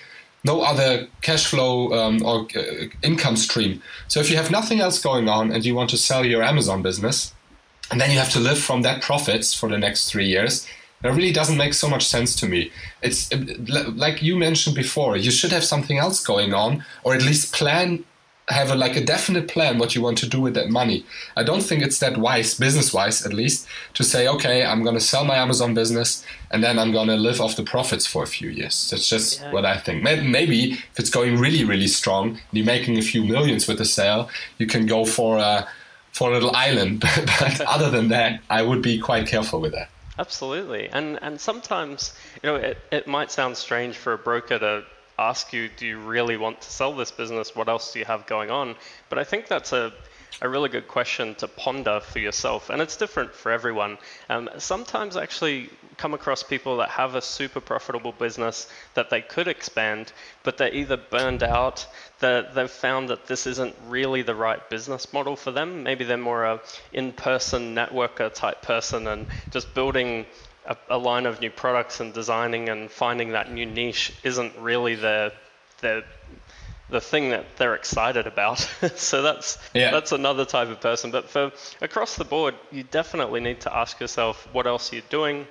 no 0.45 0.61
other 0.61 1.09
cash 1.23 1.47
flow 1.47 1.93
um, 1.93 2.25
or 2.25 2.47
uh, 2.55 2.87
income 3.03 3.37
stream. 3.37 3.83
So 4.09 4.21
if 4.21 4.31
you 4.31 4.37
have 4.37 4.51
nothing 4.51 4.81
else 4.81 5.03
going 5.03 5.29
on 5.29 5.51
and 5.51 5.65
you 5.65 5.75
want 5.75 5.91
to 5.91 5.97
sell 5.97 6.25
your 6.25 6.43
Amazon 6.43 6.83
business, 6.83 7.33
and 7.91 8.01
then 8.01 8.11
you 8.11 8.19
have 8.19 8.31
to 8.33 8.41
live 8.41 8.59
from 8.59 8.83
that 8.83 9.03
profits 9.03 9.55
for 9.55 9.69
the 9.69 9.79
next 9.79 10.11
three 10.11 10.27
years, 10.27 10.67
that 11.03 11.13
really 11.13 11.33
doesn't 11.33 11.59
make 11.59 11.75
so 11.75 11.89
much 11.89 12.07
sense 12.07 12.35
to 12.37 12.49
me. 12.49 12.71
It's 13.03 13.31
like 13.95 14.23
you 14.23 14.37
mentioned 14.37 14.75
before, 14.75 15.17
you 15.17 15.31
should 15.31 15.53
have 15.53 15.65
something 15.65 15.99
else 15.99 16.25
going 16.25 16.55
on, 16.55 16.85
or 17.03 17.15
at 17.15 17.23
least 17.23 17.55
plan 17.55 18.05
have 18.49 18.71
a, 18.71 18.75
like 18.75 18.95
a 18.95 19.05
definite 19.05 19.49
plan 19.49 19.79
what 19.79 19.95
you 19.95 20.03
want 20.03 20.19
to 20.19 20.29
do 20.29 20.41
with 20.41 20.55
that 20.55 20.69
money. 20.69 21.05
I 21.37 21.43
don't 21.43 21.63
think 21.63 21.83
it's 21.83 21.99
that 22.01 22.19
wise, 22.19 22.55
business 22.55 22.93
wise 22.93 23.25
at 23.25 23.33
least, 23.33 23.67
to 23.95 24.05
say, 24.05 24.29
okay, 24.29 24.65
I'm 24.65 24.83
going 24.83 24.97
to 24.97 25.01
sell 25.01 25.25
my 25.25 25.37
Amazon 25.37 25.73
business 25.73 26.25
and 26.51 26.63
then 26.63 26.79
I'm 26.79 26.93
going 26.93 27.09
to 27.09 27.17
live 27.17 27.41
off 27.41 27.57
the 27.57 27.63
profits 27.63 28.07
for 28.07 28.23
a 28.23 28.27
few 28.27 28.51
years. 28.51 28.91
That's 28.91 29.09
just 29.09 29.41
yeah. 29.41 29.51
what 29.51 29.65
I 29.65 29.79
think. 29.79 30.03
Maybe 30.03 30.73
if 30.73 30.99
it's 30.99 31.11
going 31.11 31.39
really, 31.39 31.65
really 31.65 31.87
strong, 31.87 32.31
and 32.31 32.39
you're 32.53 32.67
making 32.67 32.99
a 32.99 33.03
few 33.03 33.25
millions 33.25 33.67
with 33.67 33.79
the 33.79 33.85
sale, 33.85 34.29
you 34.59 34.67
can 34.67 34.87
go 34.87 35.05
for 35.05 35.39
a 35.39 35.67
for 36.13 36.31
a 36.31 36.35
little 36.35 36.55
island. 36.55 37.01
but 37.41 37.61
other 37.63 37.91
than 37.91 38.09
that, 38.09 38.41
I 38.49 38.63
would 38.63 38.83
be 38.83 39.01
quite 39.01 39.27
careful 39.27 39.61
with 39.61 39.73
that. 39.73 39.91
Absolutely, 40.19 40.89
and 40.91 41.19
and 41.23 41.41
sometimes 41.41 42.15
you 42.43 42.49
know 42.49 42.57
it, 42.57 42.79
it 42.93 43.09
might 43.09 43.33
sound 43.33 43.57
strange 43.57 43.97
for 43.97 44.13
a 44.13 44.19
broker 44.19 44.59
to 44.61 44.85
ask 45.18 45.52
you, 45.52 45.68
do 45.76 45.87
you 45.87 45.99
really 45.99 46.37
want 46.37 46.61
to 46.61 46.71
sell 46.71 46.94
this 46.94 47.11
business? 47.11 47.54
What 47.54 47.68
else 47.68 47.92
do 47.92 47.99
you 47.99 48.04
have 48.04 48.26
going 48.26 48.50
on? 48.50 48.76
But 49.09 49.18
I 49.18 49.25
think 49.25 49.47
that's 49.47 49.73
a, 49.73 49.92
a 50.42 50.49
really 50.49 50.68
good 50.68 50.88
question 50.88 51.35
to 51.37 51.49
ponder 51.49 52.00
for 52.00 52.18
yourself, 52.18 52.71
and 52.71 52.83
it's 52.83 52.97
different 52.97 53.33
for 53.33 53.52
everyone. 53.52 53.99
Um, 54.28 54.50
sometimes 54.59 55.16
I 55.16 55.23
actually 55.23 55.71
come 55.97 56.14
across 56.14 56.42
people 56.42 56.78
that 56.78 56.88
have 56.88 57.14
a 57.14 57.23
super 57.23 57.61
profitable 57.61 58.12
business 58.12 58.68
that 58.94 59.11
they 59.11 59.21
could 59.21 59.47
expand, 59.47 60.12
but 60.42 60.56
they're 60.56 60.75
either 60.75 60.97
burned 60.97 61.42
out, 61.42 61.87
they've 62.18 62.71
found 62.71 63.11
that 63.11 63.26
this 63.26 63.47
isn't 63.47 63.75
really 63.88 64.23
the 64.23 64.35
right 64.35 64.68
business 64.71 65.12
model 65.12 65.37
for 65.37 65.50
them. 65.50 65.83
Maybe 65.83 66.04
they're 66.04 66.16
more 66.16 66.44
a 66.44 66.61
in-person 66.92 67.75
networker 67.75 68.33
type 68.33 68.62
person 68.62 69.06
and 69.06 69.26
just 69.50 69.75
building 69.75 70.26
a, 70.66 70.76
a, 70.88 70.99
line 70.99 71.26
of 71.26 71.40
new 71.40 71.50
products 71.50 72.00
and 72.00 72.12
designing 72.12 72.68
and 72.68 72.90
finding 72.90 73.33
that 73.33 73.52
new 73.52 73.66
niche 73.66 74.12
isn't 74.23 74.56
really 74.59 74.94
the 74.94 75.33
the 75.80 76.04
the 76.90 77.00
thing 77.00 77.30
that 77.30 77.44
they're 77.56 77.75
excited 77.75 78.26
about. 78.26 78.59
so 78.94 79.23
that's 79.23 79.59
yeah. 79.75 79.90
that's 79.90 80.12
another 80.12 80.44
type 80.44 80.68
of 80.68 80.80
person. 80.80 81.11
But 81.11 81.28
for 81.28 81.52
across 81.80 82.16
the 82.16 82.25
board, 82.25 82.54
you 82.71 82.83
definitely 82.85 83.40
need 83.40 83.61
to 83.62 83.75
ask 83.75 84.00
yourself 84.00 84.49
what 84.52 84.66
else 84.66 84.92
you're 84.92 85.02
doing. 85.09 85.47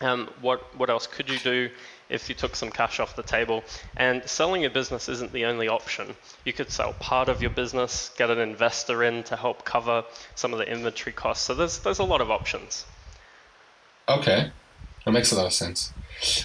Um, 0.00 0.28
what 0.40 0.76
what 0.76 0.90
else 0.90 1.06
could 1.06 1.30
you 1.30 1.38
do 1.38 1.70
if 2.08 2.28
you 2.28 2.34
took 2.34 2.56
some 2.56 2.70
cash 2.70 3.00
off 3.00 3.14
the 3.16 3.22
table? 3.22 3.62
And 3.96 4.28
selling 4.28 4.62
your 4.62 4.70
business 4.70 5.08
isn't 5.08 5.32
the 5.32 5.44
only 5.46 5.68
option. 5.68 6.16
You 6.44 6.52
could 6.52 6.70
sell 6.70 6.92
part 6.94 7.28
of 7.28 7.40
your 7.40 7.50
business, 7.50 8.10
get 8.16 8.30
an 8.30 8.38
investor 8.38 9.04
in 9.04 9.22
to 9.24 9.36
help 9.36 9.64
cover 9.64 10.04
some 10.34 10.52
of 10.52 10.58
the 10.58 10.68
inventory 10.68 11.12
costs. 11.12 11.44
So 11.44 11.54
there's 11.54 11.78
there's 11.78 12.00
a 12.00 12.04
lot 12.04 12.20
of 12.20 12.30
options. 12.30 12.84
Okay, 14.08 14.50
that 15.04 15.12
makes 15.12 15.32
a 15.32 15.36
lot 15.36 15.46
of 15.46 15.52
sense. 15.52 15.92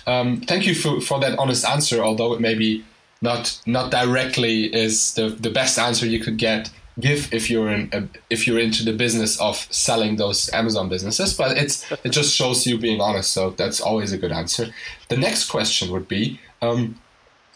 Um, 0.05 0.41
thank 0.41 0.65
you 0.65 0.73
for, 0.73 1.01
for 1.01 1.19
that 1.19 1.37
honest 1.37 1.65
answer, 1.65 2.03
although 2.03 2.33
it 2.33 2.41
maybe 2.41 2.83
not 3.21 3.59
not 3.65 3.91
directly 3.91 4.65
is 4.73 5.13
the, 5.15 5.29
the 5.29 5.49
best 5.49 5.79
answer 5.79 6.05
you 6.05 6.19
could 6.19 6.37
get 6.37 6.69
give 6.99 7.31
if 7.33 7.49
you're 7.49 7.69
in 7.69 7.89
a, 7.93 8.07
if 8.29 8.47
you're 8.47 8.59
into 8.59 8.83
the 8.83 8.93
business 8.93 9.39
of 9.39 9.55
selling 9.71 10.15
those 10.15 10.49
Amazon 10.53 10.89
businesses, 10.89 11.33
but 11.33 11.57
it's 11.57 11.85
it 12.03 12.09
just 12.09 12.35
shows 12.35 12.65
you 12.65 12.77
being 12.77 13.01
honest. 13.01 13.31
So 13.31 13.51
that's 13.51 13.79
always 13.79 14.11
a 14.13 14.17
good 14.17 14.31
answer. 14.31 14.67
The 15.09 15.17
next 15.17 15.49
question 15.49 15.91
would 15.91 16.07
be. 16.07 16.39
Um, 16.61 16.99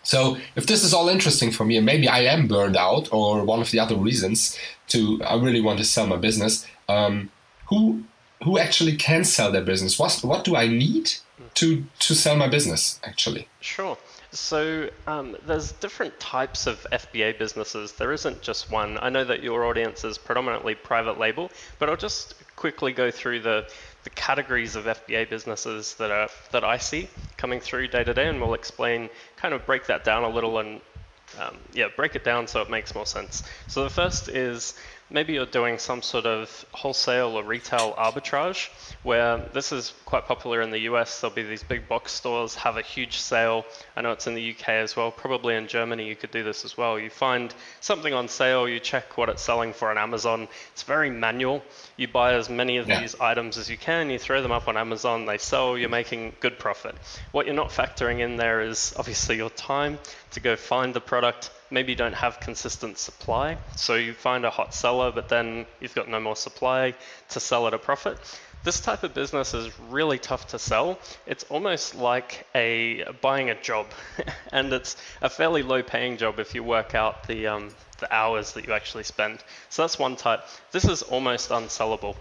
so 0.03 0.37
if 0.55 0.65
this 0.65 0.83
is 0.83 0.93
all 0.93 1.09
interesting 1.09 1.51
for 1.51 1.63
me 1.63 1.77
and 1.77 1.85
maybe 1.85 2.07
I 2.07 2.21
am 2.21 2.47
burned 2.47 2.75
out 2.75 3.11
or 3.11 3.43
one 3.43 3.61
of 3.61 3.69
the 3.71 3.79
other 3.79 3.95
reasons 3.95 4.57
to 4.87 5.21
I 5.23 5.35
really 5.35 5.61
want 5.61 5.79
to 5.79 5.85
sell 5.85 6.07
my 6.07 6.17
business, 6.17 6.65
um, 6.89 7.31
who 7.69 8.03
who 8.43 8.57
actually 8.57 8.95
can 8.95 9.23
sell 9.23 9.51
their 9.51 9.63
business? 9.63 9.99
What 9.99 10.19
what 10.23 10.43
do 10.43 10.55
I 10.55 10.67
need 10.67 11.11
to 11.55 11.83
to 11.99 12.15
sell 12.15 12.35
my 12.35 12.47
business 12.47 12.99
actually? 13.03 13.47
Sure. 13.59 13.97
So 14.31 14.89
um, 15.07 15.35
there's 15.45 15.73
different 15.73 16.17
types 16.19 16.65
of 16.65 16.87
FBA 16.91 17.37
businesses. 17.37 17.91
There 17.91 18.13
isn't 18.13 18.41
just 18.41 18.71
one. 18.71 18.97
I 19.01 19.09
know 19.09 19.25
that 19.25 19.43
your 19.43 19.65
audience 19.65 20.05
is 20.05 20.17
predominantly 20.17 20.73
private 20.73 21.19
label, 21.19 21.51
but 21.79 21.89
I'll 21.89 21.97
just 21.97 22.35
quickly 22.55 22.93
go 22.93 23.11
through 23.11 23.41
the 23.41 23.69
the 24.03 24.09
categories 24.11 24.75
of 24.75 24.85
FBA 24.85 25.29
businesses 25.29 25.95
that 25.95 26.11
are 26.11 26.29
that 26.51 26.63
I 26.63 26.77
see 26.77 27.09
coming 27.37 27.59
through 27.59 27.89
day 27.89 28.03
to 28.03 28.13
day, 28.13 28.27
and 28.27 28.39
we'll 28.39 28.53
explain, 28.53 29.09
kind 29.35 29.53
of 29.53 29.65
break 29.65 29.85
that 29.87 30.03
down 30.03 30.23
a 30.23 30.29
little, 30.29 30.59
and 30.59 30.81
um, 31.39 31.57
yeah, 31.73 31.87
break 31.95 32.15
it 32.15 32.23
down 32.23 32.47
so 32.47 32.61
it 32.61 32.69
makes 32.69 32.95
more 32.95 33.05
sense. 33.05 33.43
So 33.67 33.83
the 33.83 33.89
first 33.89 34.29
is 34.29 34.75
maybe 35.11 35.33
you're 35.33 35.45
doing 35.45 35.77
some 35.77 36.01
sort 36.01 36.25
of 36.25 36.65
wholesale 36.71 37.37
or 37.37 37.43
retail 37.43 37.93
arbitrage 37.97 38.69
where 39.03 39.37
this 39.53 39.71
is 39.71 39.93
quite 40.05 40.25
popular 40.25 40.61
in 40.61 40.71
the 40.71 40.79
US. 40.79 41.19
There'll 41.19 41.35
be 41.35 41.43
these 41.43 41.63
big 41.63 41.87
box 41.87 42.13
stores 42.13 42.55
have 42.55 42.77
a 42.77 42.81
huge 42.81 43.17
sale. 43.17 43.65
I 43.95 44.01
know 44.01 44.11
it's 44.11 44.27
in 44.27 44.35
the 44.35 44.51
UK 44.51 44.69
as 44.69 44.95
well. 44.95 45.11
Probably 45.11 45.55
in 45.55 45.67
Germany 45.67 46.07
you 46.07 46.15
could 46.15 46.31
do 46.31 46.43
this 46.43 46.63
as 46.63 46.77
well. 46.77 46.97
You 46.97 47.09
find 47.09 47.53
something 47.81 48.13
on 48.13 48.27
sale, 48.27 48.67
you 48.67 48.79
check 48.79 49.17
what 49.17 49.29
it's 49.29 49.41
selling 49.41 49.73
for 49.73 49.89
on 49.89 49.97
Amazon. 49.97 50.47
It's 50.71 50.83
very 50.83 51.09
manual. 51.09 51.61
You 51.97 52.07
buy 52.07 52.33
as 52.35 52.49
many 52.49 52.77
of 52.77 52.87
yeah. 52.87 53.01
these 53.01 53.19
items 53.19 53.57
as 53.57 53.69
you 53.69 53.77
can, 53.77 54.09
you 54.09 54.17
throw 54.17 54.41
them 54.41 54.51
up 54.51 54.67
on 54.67 54.77
Amazon, 54.77 55.25
they 55.25 55.37
sell, 55.37 55.77
you're 55.77 55.89
making 55.89 56.33
good 56.39 56.57
profit. 56.57 56.95
What 57.31 57.45
you're 57.45 57.55
not 57.55 57.69
factoring 57.69 58.19
in 58.19 58.37
there 58.37 58.61
is 58.61 58.93
obviously 58.97 59.35
your 59.35 59.49
time 59.49 59.99
to 60.31 60.39
go 60.39 60.55
find 60.55 60.93
the 60.93 61.01
product 61.01 61.51
maybe 61.71 61.93
you 61.93 61.95
don't 61.95 62.13
have 62.13 62.39
consistent 62.39 62.97
supply. 62.97 63.57
So 63.75 63.95
you 63.95 64.13
find 64.13 64.45
a 64.45 64.49
hot 64.49 64.73
seller, 64.73 65.11
but 65.11 65.29
then 65.29 65.65
you've 65.79 65.95
got 65.95 66.09
no 66.09 66.19
more 66.19 66.35
supply 66.35 66.93
to 67.29 67.39
sell 67.39 67.65
at 67.67 67.73
a 67.73 67.79
profit. 67.79 68.17
This 68.63 68.79
type 68.79 69.01
of 69.03 69.15
business 69.15 69.55
is 69.55 69.71
really 69.89 70.19
tough 70.19 70.49
to 70.49 70.59
sell. 70.59 70.99
It's 71.25 71.43
almost 71.45 71.95
like 71.95 72.45
a 72.53 73.05
buying 73.21 73.49
a 73.49 73.59
job, 73.59 73.87
and 74.51 74.71
it's 74.71 74.97
a 75.21 75.29
fairly 75.29 75.63
low-paying 75.63 76.17
job 76.17 76.39
if 76.39 76.53
you 76.53 76.63
work 76.63 76.93
out 76.93 77.27
the 77.27 77.47
um, 77.47 77.69
the 77.99 78.13
hours 78.13 78.53
that 78.53 78.67
you 78.67 78.73
actually 78.73 79.03
spend. 79.03 79.43
So 79.69 79.81
that's 79.81 79.97
one 79.97 80.15
type. 80.15 80.41
This 80.71 80.85
is 80.85 81.01
almost 81.01 81.49
unsellable. 81.49 82.15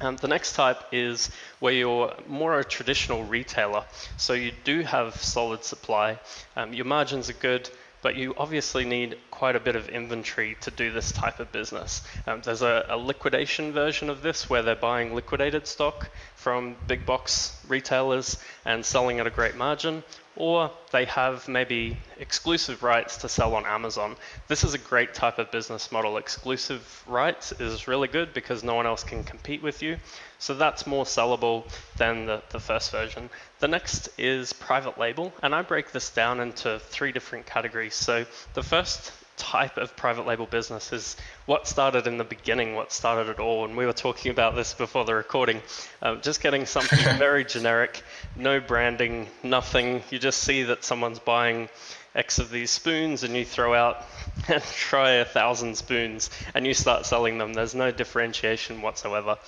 Um, 0.00 0.16
the 0.16 0.28
next 0.28 0.54
type 0.54 0.78
is 0.92 1.30
where 1.58 1.74
you're 1.74 2.14
more 2.26 2.58
a 2.58 2.64
traditional 2.64 3.24
retailer. 3.24 3.84
So 4.16 4.32
you 4.32 4.52
do 4.64 4.80
have 4.80 5.14
solid 5.22 5.62
supply, 5.64 6.18
um, 6.56 6.72
your 6.72 6.86
margins 6.86 7.28
are 7.28 7.34
good, 7.34 7.68
but 8.02 8.16
you 8.16 8.34
obviously 8.36 8.84
need 8.84 9.18
quite 9.30 9.56
a 9.56 9.60
bit 9.60 9.76
of 9.76 9.88
inventory 9.88 10.56
to 10.60 10.70
do 10.70 10.90
this 10.92 11.12
type 11.12 11.40
of 11.40 11.52
business. 11.52 12.02
Um, 12.26 12.40
there's 12.42 12.62
a, 12.62 12.86
a, 12.88 12.96
liquidation 12.96 13.72
version 13.72 14.08
of 14.10 14.22
this 14.22 14.48
where 14.48 14.62
they're 14.62 14.76
buying 14.76 15.14
liquidated 15.14 15.66
stock 15.66 16.08
from 16.40 16.74
big 16.86 17.04
box 17.04 17.54
retailers 17.68 18.38
and 18.64 18.84
selling 18.84 19.20
at 19.20 19.26
a 19.26 19.30
great 19.30 19.56
margin, 19.56 20.02
or 20.36 20.70
they 20.90 21.04
have 21.04 21.46
maybe 21.48 21.98
exclusive 22.18 22.82
rights 22.82 23.18
to 23.18 23.28
sell 23.28 23.54
on 23.54 23.66
Amazon. 23.66 24.16
This 24.48 24.64
is 24.64 24.72
a 24.72 24.78
great 24.78 25.12
type 25.12 25.38
of 25.38 25.50
business 25.50 25.92
model. 25.92 26.16
Exclusive 26.16 27.04
rights 27.06 27.52
is 27.60 27.86
really 27.86 28.08
good 28.08 28.32
because 28.32 28.64
no 28.64 28.74
one 28.74 28.86
else 28.86 29.04
can 29.04 29.22
compete 29.22 29.62
with 29.62 29.82
you. 29.82 29.98
So 30.38 30.54
that's 30.54 30.86
more 30.86 31.04
sellable 31.04 31.64
than 31.98 32.24
the, 32.24 32.42
the 32.48 32.58
first 32.58 32.90
version. 32.90 33.28
The 33.58 33.68
next 33.68 34.08
is 34.16 34.54
private 34.54 34.96
label, 34.96 35.34
and 35.42 35.54
I 35.54 35.60
break 35.60 35.92
this 35.92 36.08
down 36.08 36.40
into 36.40 36.78
three 36.78 37.12
different 37.12 37.44
categories. 37.44 37.94
So 37.94 38.24
the 38.54 38.62
first 38.62 39.12
type 39.40 39.78
of 39.78 39.96
private 39.96 40.26
label 40.26 40.44
business 40.44 40.92
is 40.92 41.16
what 41.46 41.66
started 41.66 42.06
in 42.06 42.18
the 42.18 42.24
beginning, 42.24 42.74
what 42.74 42.92
started 42.92 43.30
it 43.30 43.40
all. 43.40 43.64
And 43.64 43.74
we 43.74 43.86
were 43.86 43.94
talking 43.94 44.30
about 44.30 44.54
this 44.54 44.74
before 44.74 45.06
the 45.06 45.14
recording. 45.14 45.62
Um, 46.02 46.20
just 46.20 46.42
getting 46.42 46.66
something 46.66 46.98
very 47.18 47.44
generic, 47.44 48.02
no 48.36 48.60
branding, 48.60 49.28
nothing. 49.42 50.02
You 50.10 50.18
just 50.18 50.40
see 50.42 50.64
that 50.64 50.84
someone's 50.84 51.18
buying 51.18 51.70
X 52.14 52.38
of 52.38 52.50
these 52.50 52.70
spoons 52.70 53.22
and 53.22 53.34
you 53.34 53.44
throw 53.46 53.72
out 53.72 54.04
and 54.48 54.62
try 54.62 55.12
a 55.12 55.24
thousand 55.24 55.76
spoons 55.76 56.28
and 56.54 56.66
you 56.66 56.74
start 56.74 57.06
selling 57.06 57.38
them. 57.38 57.54
There's 57.54 57.74
no 57.74 57.90
differentiation 57.90 58.82
whatsoever. 58.82 59.38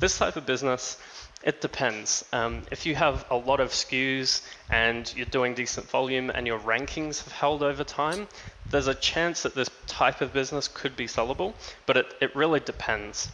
This 0.00 0.16
type 0.16 0.36
of 0.36 0.46
business, 0.46 0.96
it 1.42 1.60
depends. 1.60 2.24
Um, 2.32 2.62
if 2.70 2.86
you 2.86 2.94
have 2.94 3.24
a 3.30 3.36
lot 3.36 3.60
of 3.60 3.70
SKUs 3.70 4.42
and 4.70 5.12
you're 5.16 5.26
doing 5.26 5.54
decent 5.54 5.88
volume 5.88 6.30
and 6.30 6.46
your 6.46 6.58
rankings 6.58 7.22
have 7.24 7.32
held 7.32 7.62
over 7.62 7.84
time, 7.84 8.28
there's 8.70 8.86
a 8.86 8.94
chance 8.94 9.42
that 9.42 9.54
this 9.54 9.68
type 9.86 10.20
of 10.20 10.32
business 10.32 10.68
could 10.68 10.96
be 10.96 11.06
sellable, 11.06 11.54
but 11.86 11.96
it, 11.96 12.14
it 12.20 12.36
really 12.36 12.60
depends. 12.60 13.30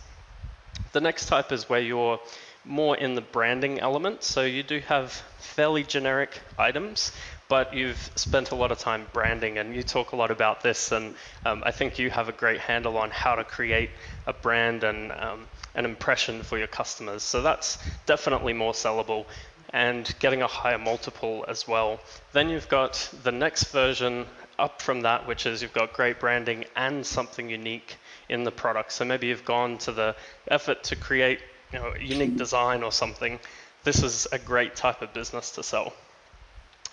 The 0.93 1.01
next 1.01 1.27
type 1.27 1.53
is 1.53 1.69
where 1.69 1.81
you're 1.81 2.19
more 2.65 2.97
in 2.97 3.15
the 3.15 3.21
branding 3.21 3.79
element. 3.79 4.23
So 4.23 4.43
you 4.43 4.63
do 4.63 4.81
have 4.81 5.13
fairly 5.39 5.83
generic 5.83 6.41
items, 6.59 7.13
but 7.49 7.73
you've 7.73 8.11
spent 8.15 8.51
a 8.51 8.55
lot 8.55 8.73
of 8.73 8.79
time 8.79 9.07
branding 9.13 9.59
and 9.59 9.75
you 9.75 9.83
talk 9.83 10.13
a 10.13 10.17
lot 10.17 10.31
about 10.31 10.63
this. 10.63 10.93
And 10.93 11.15
um, 11.45 11.63
I 11.65 11.71
think 11.71 11.99
you 11.99 12.11
have 12.11 12.29
a 12.29 12.33
great 12.33 12.61
handle 12.61 12.99
on 12.99 13.11
how 13.11 13.37
to 13.37 13.45
create 13.45 13.91
a 14.27 14.33
brand 14.33 14.85
and 14.85 15.13
um, 15.13 15.47
an 15.75 15.85
impression 15.85 16.43
for 16.43 16.59
your 16.59 16.67
customers. 16.67 17.23
So 17.23 17.43
that's 17.43 17.79
definitely 18.07 18.53
more 18.53 18.73
sellable 18.73 19.27
and 19.71 20.13
getting 20.19 20.43
a 20.43 20.47
higher 20.47 20.79
multiple 20.79 21.45
as 21.49 21.69
well. 21.69 22.01
Then 22.33 22.49
you've 22.49 22.69
got 22.69 23.13
the 23.23 23.33
next 23.33 23.65
version 23.65 24.27
up 24.59 24.83
from 24.83 25.03
that, 25.03 25.27
which 25.27 25.47
is 25.47 25.63
you've 25.63 25.73
got 25.73 25.93
great 25.93 26.19
branding 26.19 26.65
and 26.75 27.05
something 27.05 27.49
unique 27.49 27.97
in 28.29 28.45
the 28.45 28.51
product. 28.51 28.93
So 28.93 29.05
maybe 29.05 29.29
you've 29.29 29.45
gone 29.45 29.79
to 29.79 29.93
the 29.93 30.17
effort 30.49 30.85
to 30.85 30.97
create 30.97 31.41
you 31.73 31.79
know, 31.79 31.93
a 31.95 32.03
unique 32.03 32.37
design 32.37 32.83
or 32.83 32.91
something. 32.91 33.39
This 33.85 34.03
is 34.03 34.27
a 34.33 34.39
great 34.39 34.75
type 34.75 35.03
of 35.03 35.13
business 35.13 35.53
to 35.53 35.63
sell. 35.63 35.93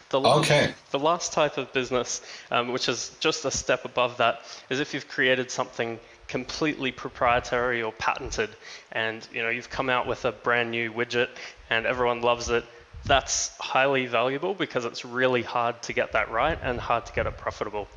The 0.10 0.20
last, 0.20 0.52
okay. 0.52 0.74
the 0.92 1.00
last 1.00 1.34
type 1.34 1.58
of 1.58 1.74
business, 1.74 2.22
um, 2.52 2.72
which 2.72 2.88
is 2.88 3.12
just 3.20 3.44
a 3.44 3.52
step 3.52 3.86
above 3.86 4.18
that, 4.18 4.42
is 4.70 4.80
if 4.80 4.94
you've 4.94 5.08
created 5.08 5.50
something 5.50 6.00
completely 6.28 6.92
proprietary 6.92 7.82
or 7.82 7.92
patented, 7.92 8.50
and 8.92 9.28
you 9.34 9.42
know 9.42 9.50
you've 9.50 9.70
come 9.70 9.90
out 9.90 10.08
with 10.08 10.26
a 10.26 10.32
brand 10.32 10.72
new 10.72 10.92
widget 10.92 11.30
and 11.70 11.86
everyone 11.86 12.22
loves 12.22 12.50
it. 12.50 12.66
That's 13.06 13.56
highly 13.58 14.08
valuable 14.08 14.54
because 14.54 14.86
it's 14.86 15.06
really 15.06 15.44
hard 15.44 15.82
to 15.84 15.94
get 15.94 16.14
that 16.14 16.32
right 16.32 16.58
and 16.64 16.80
hard 16.80 17.06
to 17.06 17.14
get 17.14 17.28
it 17.28 17.38
profitable. 17.38 17.88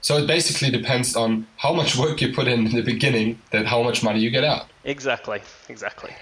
So 0.00 0.16
it 0.18 0.26
basically 0.26 0.70
depends 0.70 1.16
on 1.16 1.46
how 1.56 1.72
much 1.72 1.96
work 1.96 2.20
you 2.20 2.32
put 2.32 2.48
in 2.48 2.66
in 2.66 2.74
the 2.74 2.82
beginning, 2.82 3.40
that 3.50 3.66
how 3.66 3.82
much 3.82 4.02
money 4.02 4.20
you 4.20 4.30
get 4.30 4.44
out. 4.44 4.66
Exactly, 4.84 5.40
exactly. 5.68 6.14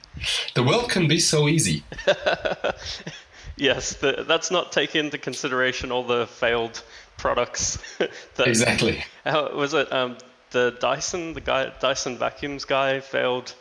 the 0.54 0.62
world 0.62 0.90
can 0.90 1.08
be 1.08 1.18
so 1.18 1.48
easy. 1.48 1.82
yes, 3.56 3.94
the, 3.94 4.24
that's 4.26 4.50
not 4.50 4.72
taking 4.72 5.06
into 5.06 5.18
consideration 5.18 5.92
all 5.92 6.04
the 6.04 6.26
failed 6.26 6.82
products. 7.16 7.78
that, 7.98 8.46
exactly. 8.46 9.02
How 9.24 9.52
was 9.56 9.74
it? 9.74 9.92
Um, 9.92 10.16
the 10.50 10.76
Dyson, 10.80 11.34
the 11.34 11.40
guy 11.40 11.72
Dyson 11.80 12.18
vacuums 12.18 12.64
guy 12.64 13.00
failed 13.00 13.54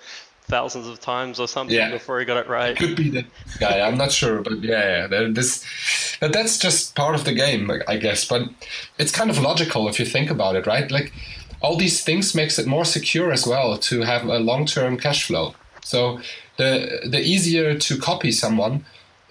thousands 0.47 0.87
of 0.87 0.99
times 0.99 1.39
or 1.39 1.47
something 1.47 1.75
yeah. 1.75 1.89
before 1.89 2.19
he 2.19 2.25
got 2.25 2.37
it 2.37 2.47
right. 2.47 2.71
It 2.71 2.77
could 2.77 2.95
be 2.95 3.09
the 3.09 3.25
guy. 3.59 3.81
I'm 3.81 3.97
not 3.97 4.11
sure, 4.11 4.41
but 4.41 4.61
yeah, 4.61 5.07
yeah. 5.09 5.27
This, 5.31 5.65
but 6.19 6.33
that's 6.33 6.59
just 6.59 6.95
part 6.95 7.15
of 7.15 7.25
the 7.25 7.33
game, 7.33 7.71
I 7.87 7.97
guess. 7.97 8.25
But 8.25 8.43
it's 8.99 9.11
kind 9.11 9.29
of 9.29 9.39
logical 9.39 9.87
if 9.89 9.99
you 9.99 10.05
think 10.05 10.29
about 10.29 10.55
it, 10.55 10.67
right? 10.67 10.89
Like 10.91 11.11
all 11.61 11.77
these 11.77 12.03
things 12.03 12.35
makes 12.35 12.59
it 12.59 12.67
more 12.67 12.85
secure 12.85 13.31
as 13.31 13.47
well 13.47 13.77
to 13.77 14.01
have 14.01 14.25
a 14.25 14.37
long-term 14.37 14.97
cash 14.97 15.25
flow. 15.25 15.55
So 15.83 16.19
the 16.57 17.01
the 17.09 17.21
easier 17.21 17.77
to 17.77 17.97
copy 17.97 18.31
someone, 18.31 18.85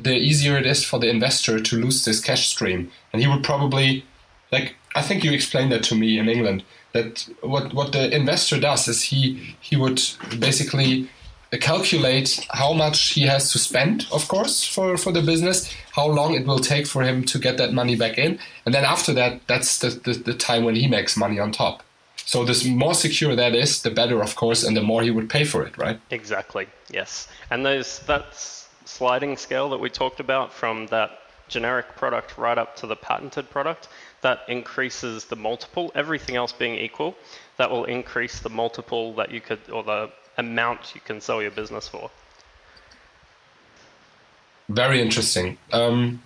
the 0.05 0.15
easier 0.15 0.57
it 0.57 0.67
is 0.67 0.85
for 0.85 0.99
the 0.99 1.09
investor 1.09 1.59
to 1.61 1.77
lose 1.77 2.05
this 2.05 2.21
cash 2.21 2.49
stream, 2.49 2.91
and 3.13 3.23
he 3.23 3.29
would 3.29 3.43
probably 3.43 4.05
like 4.53 4.77
I 4.95 5.03
think 5.03 5.25
you 5.25 5.33
explained 5.33 5.73
that 5.73 5.83
to 5.85 5.95
me 5.95 6.19
in 6.19 6.29
England 6.29 6.63
that 6.93 7.29
what 7.41 7.75
what 7.75 7.93
the 7.93 8.15
investor 8.15 8.61
does 8.61 8.89
is 8.89 9.03
he 9.03 9.57
he 9.61 9.77
would 9.77 10.01
basically 10.39 11.09
calculate 11.59 12.47
how 12.51 12.73
much 12.73 13.11
he 13.11 13.23
has 13.23 13.53
to 13.53 13.59
spend, 13.59 14.07
of 14.11 14.27
course, 14.29 14.65
for, 14.65 14.97
for 14.97 15.13
the 15.13 15.23
business, 15.23 15.73
how 15.93 16.07
long 16.07 16.35
it 16.35 16.47
will 16.47 16.59
take 16.59 16.87
for 16.87 17.03
him 17.03 17.25
to 17.25 17.39
get 17.39 17.57
that 17.59 17.73
money 17.73 17.97
back 17.97 18.19
in, 18.19 18.39
and 18.65 18.75
then 18.75 18.85
after 18.85 19.13
that, 19.13 19.41
that's 19.47 19.79
the, 19.79 19.91
the, 19.91 20.13
the 20.15 20.35
time 20.35 20.65
when 20.65 20.75
he 20.75 20.89
makes 20.89 21.17
money 21.17 21.39
on 21.39 21.53
top. 21.53 21.83
So 22.17 22.45
the 22.45 22.71
more 22.71 22.95
secure 22.95 23.37
that 23.37 23.55
is, 23.55 23.83
the 23.83 23.91
better, 23.91 24.23
of 24.23 24.35
course, 24.35 24.65
and 24.65 24.77
the 24.77 24.83
more 24.83 25.03
he 25.03 25.11
would 25.11 25.29
pay 25.29 25.45
for 25.45 25.63
it, 25.65 25.77
right? 25.77 26.01
Exactly. 26.11 26.67
Yes, 26.91 27.29
and 27.51 27.65
those 27.65 28.01
that 28.07 28.64
sliding 28.85 29.37
scale 29.37 29.69
that 29.71 29.79
we 29.79 29.91
talked 29.91 30.21
about 30.21 30.53
from 30.53 30.87
that 30.89 31.11
generic 31.49 31.95
product 31.97 32.39
right 32.39 32.59
up 32.59 32.75
to 32.77 32.87
the 32.87 32.97
patented 32.97 33.49
product 33.51 33.89
that 34.23 34.41
increases 34.49 35.25
the 35.27 35.37
multiple, 35.37 35.93
everything 35.95 36.37
else 36.37 36.53
being 36.53 36.75
equal, 36.75 37.15
that 37.59 37.71
will 37.71 37.85
increase 37.85 38.41
the 38.41 38.49
multiple 38.49 39.15
that 39.15 39.31
you 39.31 39.41
could, 39.41 39.61
or 39.71 39.83
the 39.83 40.11
amount 40.39 40.95
you 40.95 41.01
can 41.01 41.21
sell 41.21 41.43
your 41.43 41.51
business 41.51 41.87
for. 41.89 42.11
Very 44.69 45.01
interesting. 45.01 45.59
Um, 45.73 46.23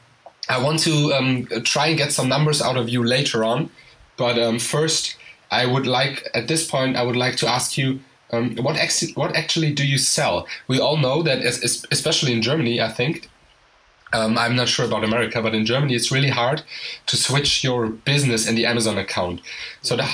I 0.48 0.62
want 0.62 0.78
to 0.80 1.12
um, 1.12 1.46
try 1.64 1.88
and 1.88 1.98
get 1.98 2.12
some 2.12 2.28
numbers 2.28 2.62
out 2.62 2.76
of 2.76 2.88
you 2.88 3.04
later 3.04 3.44
on, 3.44 3.70
but 4.16 4.38
um, 4.38 4.58
first, 4.58 5.16
I 5.50 5.66
would 5.66 5.86
like, 5.86 6.28
at 6.34 6.46
this 6.46 6.68
point, 6.68 6.96
I 6.96 7.02
would 7.02 7.16
like 7.16 7.36
to 7.36 7.48
ask 7.48 7.76
you 7.76 8.00
um, 8.30 8.56
what, 8.56 8.76
ex- 8.76 9.14
what 9.14 9.34
actually 9.34 9.72
do 9.72 9.86
you 9.86 9.98
sell? 9.98 10.46
We 10.66 10.80
all 10.80 10.96
know 10.96 11.22
that, 11.22 11.38
especially 11.44 12.32
in 12.32 12.42
Germany, 12.42 12.80
I 12.80 12.88
think, 12.88 13.28
um, 14.12 14.38
I'm 14.38 14.56
not 14.56 14.68
sure 14.68 14.86
about 14.86 15.04
America, 15.04 15.42
but 15.42 15.54
in 15.54 15.66
Germany, 15.66 15.94
it's 15.94 16.10
really 16.10 16.30
hard 16.30 16.62
to 17.06 17.16
switch 17.16 17.62
your 17.62 17.88
business 17.88 18.48
in 18.48 18.54
the 18.54 18.64
Amazon 18.64 18.96
account. 18.96 19.42
So, 19.82 19.96
the, 19.96 20.04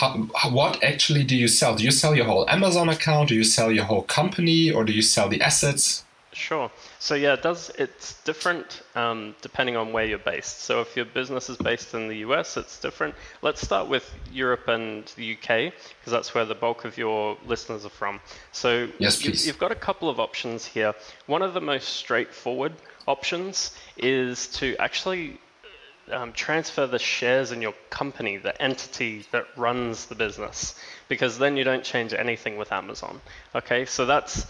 what 0.51 0.83
actually 0.83 1.23
do 1.23 1.37
you 1.37 1.47
sell? 1.47 1.77
Do 1.77 1.85
you 1.85 1.93
sell 1.93 2.15
your 2.15 2.25
whole 2.25 2.49
Amazon 2.51 2.89
account? 2.89 3.29
Do 3.29 3.37
you 3.37 3.45
sell 3.45 3.71
your 3.71 3.85
whole 3.85 4.03
company, 4.03 4.71
or 4.71 4.85
do 4.85 4.93
you 4.93 5.03
sell 5.03 5.29
the 5.29 5.41
assets? 5.41 6.05
Sure. 6.35 6.71
So 6.99 7.15
yeah, 7.15 7.35
it 7.35 7.43
does 7.43 7.71
it's 7.79 8.15
different 8.25 8.83
um, 8.95 9.35
depending 9.41 9.77
on 9.77 9.93
where 9.93 10.05
you're 10.05 10.19
based. 10.19 10.61
So 10.63 10.81
if 10.81 10.97
your 10.97 11.05
business 11.05 11.49
is 11.49 11.57
based 11.57 11.95
in 11.95 12.09
the 12.09 12.17
US, 12.17 12.57
it's 12.57 12.79
different. 12.81 13.15
Let's 13.41 13.61
start 13.63 13.89
with 13.89 14.09
Europe 14.33 14.69
and 14.69 15.07
the 15.17 15.33
UK 15.35 15.73
because 16.01 16.13
that's 16.13 16.35
where 16.35 16.45
the 16.45 16.55
bulk 16.55 16.85
of 16.85 16.99
your 16.99 17.39
listeners 17.47 17.85
are 17.87 17.91
from. 17.91 18.21
So 18.53 18.89
yes, 18.99 19.23
please. 19.23 19.47
you've 19.47 19.59
got 19.59 19.73
a 19.73 19.77
couple 19.77 20.11
of 20.11 20.19
options 20.19 20.67
here. 20.67 20.95
One 21.27 21.43
of 21.43 21.55
the 21.55 21.61
most 21.61 21.91
straightforward 21.91 22.73
options 23.07 23.71
is 23.97 24.49
to 24.49 24.77
actually 24.79 25.39
um, 26.11 26.33
transfer 26.33 26.87
the 26.87 26.99
shares 26.99 27.53
in 27.53 27.63
your 27.63 27.75
company, 27.91 28.37
the 28.37 28.61
entity 28.61 29.25
that 29.33 29.47
runs 29.57 30.07
the 30.07 30.15
business, 30.15 30.75
because 31.09 31.39
then 31.39 31.57
you 31.57 31.65
don't 31.65 31.85
change 31.85 32.13
anything 32.13 32.57
with 32.57 32.73
Amazon. 32.73 33.21
Okay, 33.55 33.85
so 33.85 34.05
that's, 34.07 34.47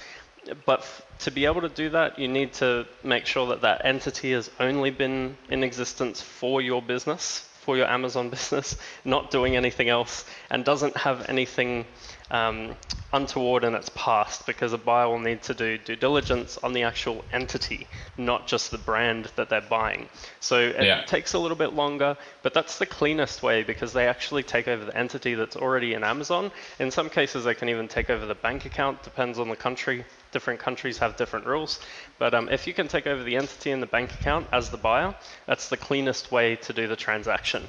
but 0.66 0.80
f- 0.80 1.02
to 1.20 1.30
be 1.30 1.46
able 1.46 1.60
to 1.62 1.68
do 1.68 1.90
that, 1.90 2.18
you 2.18 2.28
need 2.28 2.52
to 2.54 2.86
make 3.02 3.26
sure 3.26 3.46
that 3.48 3.62
that 3.62 3.84
entity 3.84 4.32
has 4.32 4.50
only 4.60 4.90
been 4.90 5.36
in 5.48 5.64
existence 5.64 6.20
for 6.20 6.60
your 6.60 6.82
business, 6.82 7.48
for 7.60 7.76
your 7.76 7.86
Amazon 7.86 8.30
business, 8.36 8.76
not 9.04 9.30
doing 9.30 9.56
anything 9.56 9.88
else, 9.88 10.24
and 10.50 10.64
doesn't 10.64 10.96
have 10.96 11.28
anything 11.28 11.86
um, 12.30 12.74
untoward 13.12 13.64
in 13.64 13.74
its 13.74 13.90
past 13.94 14.44
because 14.44 14.72
a 14.72 14.78
buyer 14.78 15.08
will 15.08 15.20
need 15.20 15.40
to 15.42 15.54
do 15.54 15.78
due 15.78 15.94
diligence 15.94 16.58
on 16.62 16.72
the 16.72 16.82
actual 16.82 17.24
entity, 17.32 17.86
not 18.16 18.46
just 18.46 18.70
the 18.70 18.78
brand 18.78 19.30
that 19.36 19.48
they're 19.48 19.60
buying. 19.60 20.08
So 20.40 20.58
it 20.58 20.84
yeah. 20.84 21.02
takes 21.04 21.34
a 21.34 21.38
little 21.38 21.56
bit 21.56 21.74
longer, 21.74 22.16
but 22.42 22.52
that's 22.52 22.78
the 22.78 22.86
cleanest 22.86 23.42
way 23.42 23.62
because 23.62 23.92
they 23.92 24.08
actually 24.08 24.42
take 24.42 24.66
over 24.66 24.84
the 24.84 24.96
entity 24.96 25.34
that's 25.34 25.56
already 25.56 25.94
in 25.94 26.02
Amazon. 26.02 26.50
In 26.80 26.90
some 26.90 27.08
cases, 27.08 27.44
they 27.44 27.54
can 27.54 27.68
even 27.68 27.88
take 27.88 28.10
over 28.10 28.26
the 28.26 28.34
bank 28.34 28.64
account, 28.64 29.02
depends 29.02 29.38
on 29.38 29.48
the 29.48 29.56
country. 29.56 30.04
Different 30.34 30.60
countries 30.60 30.98
have 30.98 31.16
different 31.16 31.46
rules. 31.46 31.80
But 32.18 32.34
um, 32.34 32.48
if 32.48 32.66
you 32.66 32.74
can 32.74 32.88
take 32.88 33.06
over 33.06 33.22
the 33.22 33.36
entity 33.36 33.70
in 33.70 33.80
the 33.80 33.86
bank 33.86 34.12
account 34.18 34.46
as 34.52 34.68
the 34.68 34.76
buyer, 34.76 35.14
that's 35.46 35.68
the 35.68 35.76
cleanest 35.76 36.32
way 36.32 36.56
to 36.56 36.72
do 36.72 36.88
the 36.88 36.96
transaction. 36.96 37.62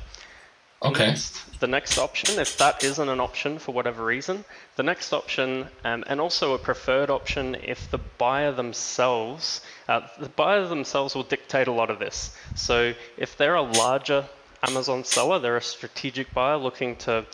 Okay. 0.81 1.07
Next, 1.07 1.59
the 1.59 1.67
next 1.67 1.97
option, 1.97 2.39
if 2.39 2.57
that 2.57 2.83
isn't 2.83 3.09
an 3.09 3.19
option 3.19 3.59
for 3.59 3.71
whatever 3.71 4.03
reason, 4.03 4.43
the 4.75 4.83
next 4.83 5.13
option, 5.13 5.67
um, 5.83 6.03
and 6.07 6.19
also 6.19 6.53
a 6.53 6.57
preferred 6.57 7.09
option, 7.09 7.55
if 7.63 7.89
the 7.91 7.99
buyer 8.17 8.51
themselves, 8.51 9.61
uh, 9.87 10.01
the 10.19 10.29
buyer 10.29 10.67
themselves 10.67 11.15
will 11.15 11.23
dictate 11.23 11.67
a 11.67 11.71
lot 11.71 11.89
of 11.89 11.99
this. 11.99 12.35
So 12.55 12.93
if 13.17 13.37
they're 13.37 13.55
a 13.55 13.61
larger 13.61 14.25
Amazon 14.67 15.03
seller, 15.03 15.39
they're 15.39 15.57
a 15.57 15.61
strategic 15.61 16.33
buyer 16.33 16.57
looking 16.57 16.95
to 16.97 17.25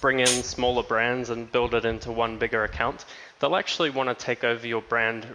bring 0.00 0.20
in 0.20 0.42
smaller 0.42 0.82
brands 0.82 1.30
and 1.30 1.50
build 1.50 1.74
it 1.74 1.84
into 1.84 2.10
one 2.12 2.38
bigger 2.38 2.64
account, 2.64 3.04
they'll 3.44 3.56
actually 3.56 3.90
want 3.90 4.08
to 4.08 4.14
take 4.14 4.42
over 4.42 4.66
your 4.66 4.80
brand 4.80 5.26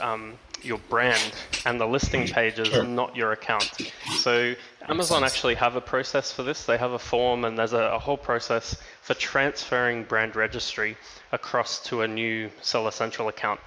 um, 0.00 0.38
your 0.62 0.78
brand 0.88 1.32
and 1.66 1.80
the 1.80 1.86
listing 1.86 2.26
pages, 2.26 2.68
sure. 2.68 2.84
not 2.84 3.16
your 3.16 3.32
account. 3.32 3.92
So 4.18 4.54
Amazon 4.88 5.24
actually 5.24 5.56
have 5.56 5.74
a 5.74 5.80
process 5.80 6.30
for 6.30 6.44
this. 6.44 6.64
They 6.66 6.78
have 6.78 6.92
a 6.92 6.98
form 6.98 7.44
and 7.44 7.58
there's 7.58 7.72
a, 7.72 7.94
a 7.94 7.98
whole 7.98 8.16
process 8.16 8.76
for 9.02 9.14
transferring 9.14 10.04
brand 10.04 10.36
registry 10.36 10.96
across 11.32 11.82
to 11.84 12.02
a 12.02 12.08
new 12.08 12.48
Seller 12.62 12.92
Central 12.92 13.26
account. 13.28 13.60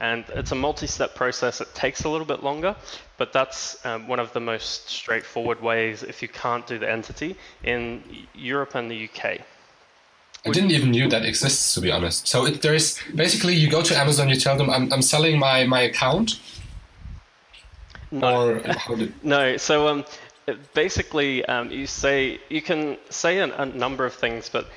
And 0.00 0.24
it's 0.28 0.52
a 0.52 0.54
multi-step 0.54 1.14
process. 1.14 1.62
It 1.62 1.74
takes 1.74 2.04
a 2.04 2.08
little 2.08 2.26
bit 2.26 2.42
longer, 2.42 2.76
but 3.16 3.32
that's 3.32 3.84
um, 3.84 4.08
one 4.08 4.20
of 4.20 4.32
the 4.32 4.40
most 4.40 4.90
straightforward 4.90 5.60
ways 5.62 6.02
if 6.02 6.20
you 6.22 6.28
can't 6.28 6.66
do 6.66 6.78
the 6.78 6.90
entity 6.90 7.36
in 7.64 8.02
Europe 8.34 8.74
and 8.74 8.90
the 8.90 9.08
UK. 9.08 9.40
I 10.46 10.50
didn't 10.50 10.70
even 10.70 10.90
knew 10.90 11.08
that 11.08 11.24
exists, 11.24 11.74
to 11.74 11.80
be 11.80 11.90
honest. 11.90 12.28
So 12.28 12.46
it, 12.46 12.62
there 12.62 12.74
is 12.74 12.98
basically 13.14 13.54
you 13.54 13.68
go 13.68 13.82
to 13.82 13.96
Amazon, 13.96 14.28
you 14.28 14.36
tell 14.36 14.56
them 14.56 14.70
I'm, 14.70 14.92
I'm 14.92 15.02
selling 15.02 15.38
my, 15.38 15.64
my 15.64 15.80
account. 15.80 16.40
No. 18.10 18.58
Did... 18.96 19.12
no. 19.24 19.56
So 19.56 19.88
um, 19.88 20.04
basically, 20.74 21.44
um, 21.46 21.70
you 21.70 21.86
say 21.86 22.40
you 22.48 22.62
can 22.62 22.96
say 23.10 23.40
an, 23.40 23.52
a 23.52 23.66
number 23.66 24.06
of 24.06 24.14
things, 24.14 24.48
but 24.48 24.68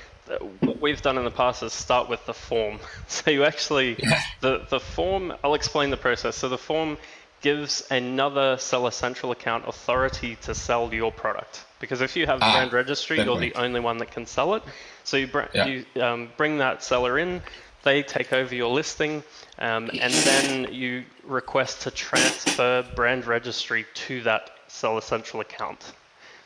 what 0.60 0.80
we've 0.80 1.02
done 1.02 1.18
in 1.18 1.24
the 1.24 1.30
past 1.30 1.62
is 1.62 1.72
start 1.72 2.08
with 2.08 2.24
the 2.26 2.34
form. 2.34 2.78
So 3.08 3.30
you 3.30 3.44
actually 3.44 3.96
yeah. 3.98 4.20
the 4.40 4.66
the 4.68 4.80
form. 4.80 5.32
I'll 5.44 5.54
explain 5.54 5.90
the 5.90 5.96
process. 5.96 6.36
So 6.36 6.48
the 6.48 6.58
form 6.58 6.98
gives 7.40 7.86
another 7.90 8.56
Seller 8.56 8.90
Central 8.90 9.32
account 9.32 9.68
authority 9.68 10.36
to 10.42 10.54
sell 10.54 10.92
your 10.94 11.12
product. 11.12 11.64
Because 11.82 12.00
if 12.00 12.14
you 12.14 12.26
have 12.26 12.38
ah, 12.40 12.52
brand 12.54 12.72
registry, 12.72 13.20
you're 13.20 13.40
the 13.40 13.56
only 13.56 13.80
one 13.80 13.98
that 13.98 14.12
can 14.12 14.24
sell 14.24 14.54
it. 14.54 14.62
So 15.02 15.16
you, 15.16 15.26
br- 15.26 15.42
yeah. 15.52 15.66
you 15.66 15.84
um, 16.00 16.28
bring 16.36 16.58
that 16.58 16.84
seller 16.84 17.18
in, 17.18 17.42
they 17.82 18.04
take 18.04 18.32
over 18.32 18.54
your 18.54 18.72
listing, 18.72 19.24
um, 19.58 19.90
and 20.00 20.12
then 20.12 20.72
you 20.72 21.02
request 21.24 21.82
to 21.82 21.90
transfer 21.90 22.86
brand 22.94 23.26
registry 23.26 23.84
to 24.06 24.22
that 24.22 24.50
Seller 24.68 25.00
Central 25.00 25.40
account. 25.40 25.92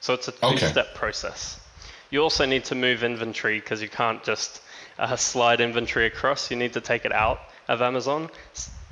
So 0.01 0.14
it's 0.14 0.27
a 0.29 0.33
two-step 0.33 0.87
okay. 0.87 0.99
process. 0.99 1.61
You 2.11 2.22
also 2.22 2.46
need 2.46 2.64
to 2.64 2.75
move 2.75 3.05
inventory 3.05 3.61
because 3.61 3.83
you 3.83 3.90
can't 3.90 4.25
just 4.25 4.62
uh, 4.99 5.16
slide 5.16 5.61
inventory 5.61 6.07
across. 6.07 6.51
You 6.51 6.57
need 6.57 6.72
to 6.72 6.81
take 6.81 7.05
it 7.05 7.12
out 7.12 7.40
of 7.68 7.83
Amazon, 7.83 8.31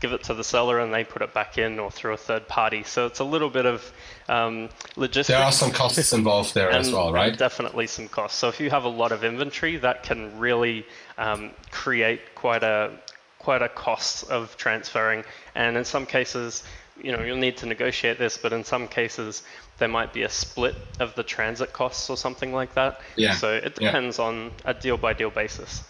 give 0.04 0.12
it 0.12 0.22
to 0.22 0.34
the 0.34 0.44
seller 0.44 0.80
and 0.80 0.92
they 0.92 1.02
put 1.02 1.22
it 1.22 1.32
back 1.32 1.56
in 1.56 1.78
or 1.78 1.90
through 1.90 2.12
a 2.12 2.16
third 2.18 2.46
party. 2.46 2.82
So 2.82 3.06
it's 3.06 3.20
a 3.20 3.24
little 3.24 3.48
bit 3.48 3.64
of 3.64 3.90
um, 4.28 4.68
logistics. 4.96 5.28
There 5.28 5.42
are 5.42 5.50
some 5.50 5.70
costs 5.70 6.12
involved 6.12 6.52
there 6.52 6.68
and, 6.68 6.76
as 6.76 6.92
well, 6.92 7.10
right? 7.10 7.34
Definitely 7.34 7.86
some 7.86 8.08
costs. 8.08 8.38
So 8.38 8.48
if 8.48 8.60
you 8.60 8.68
have 8.68 8.84
a 8.84 8.88
lot 9.02 9.12
of 9.12 9.24
inventory, 9.24 9.78
that 9.78 10.02
can 10.02 10.38
really 10.38 10.84
um, 11.16 11.52
create 11.70 12.20
quite 12.34 12.62
a 12.62 12.90
quite 13.38 13.62
a 13.62 13.68
cost 13.70 14.30
of 14.30 14.54
transferring. 14.58 15.24
And 15.54 15.74
in 15.78 15.86
some 15.86 16.04
cases, 16.04 16.64
you 17.02 17.10
know, 17.12 17.22
you'll 17.22 17.38
need 17.38 17.56
to 17.58 17.66
negotiate 17.66 18.18
this, 18.18 18.36
but 18.36 18.52
in 18.52 18.62
some 18.62 18.86
cases, 18.86 19.42
there 19.78 19.88
might 19.88 20.12
be 20.12 20.24
a 20.24 20.28
split 20.28 20.74
of 21.00 21.14
the 21.14 21.22
transit 21.22 21.72
costs 21.72 22.10
or 22.10 22.18
something 22.18 22.52
like 22.52 22.74
that. 22.74 23.00
Yeah. 23.16 23.34
So 23.36 23.54
it 23.54 23.74
depends 23.74 24.18
yeah. 24.18 24.24
on 24.26 24.50
a 24.66 24.74
deal 24.74 24.98
by 24.98 25.14
deal 25.14 25.30
basis. 25.30 25.82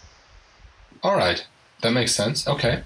All 1.03 1.17
right. 1.17 1.45
That 1.81 1.91
makes 1.91 2.15
sense. 2.15 2.47
Okay. 2.47 2.83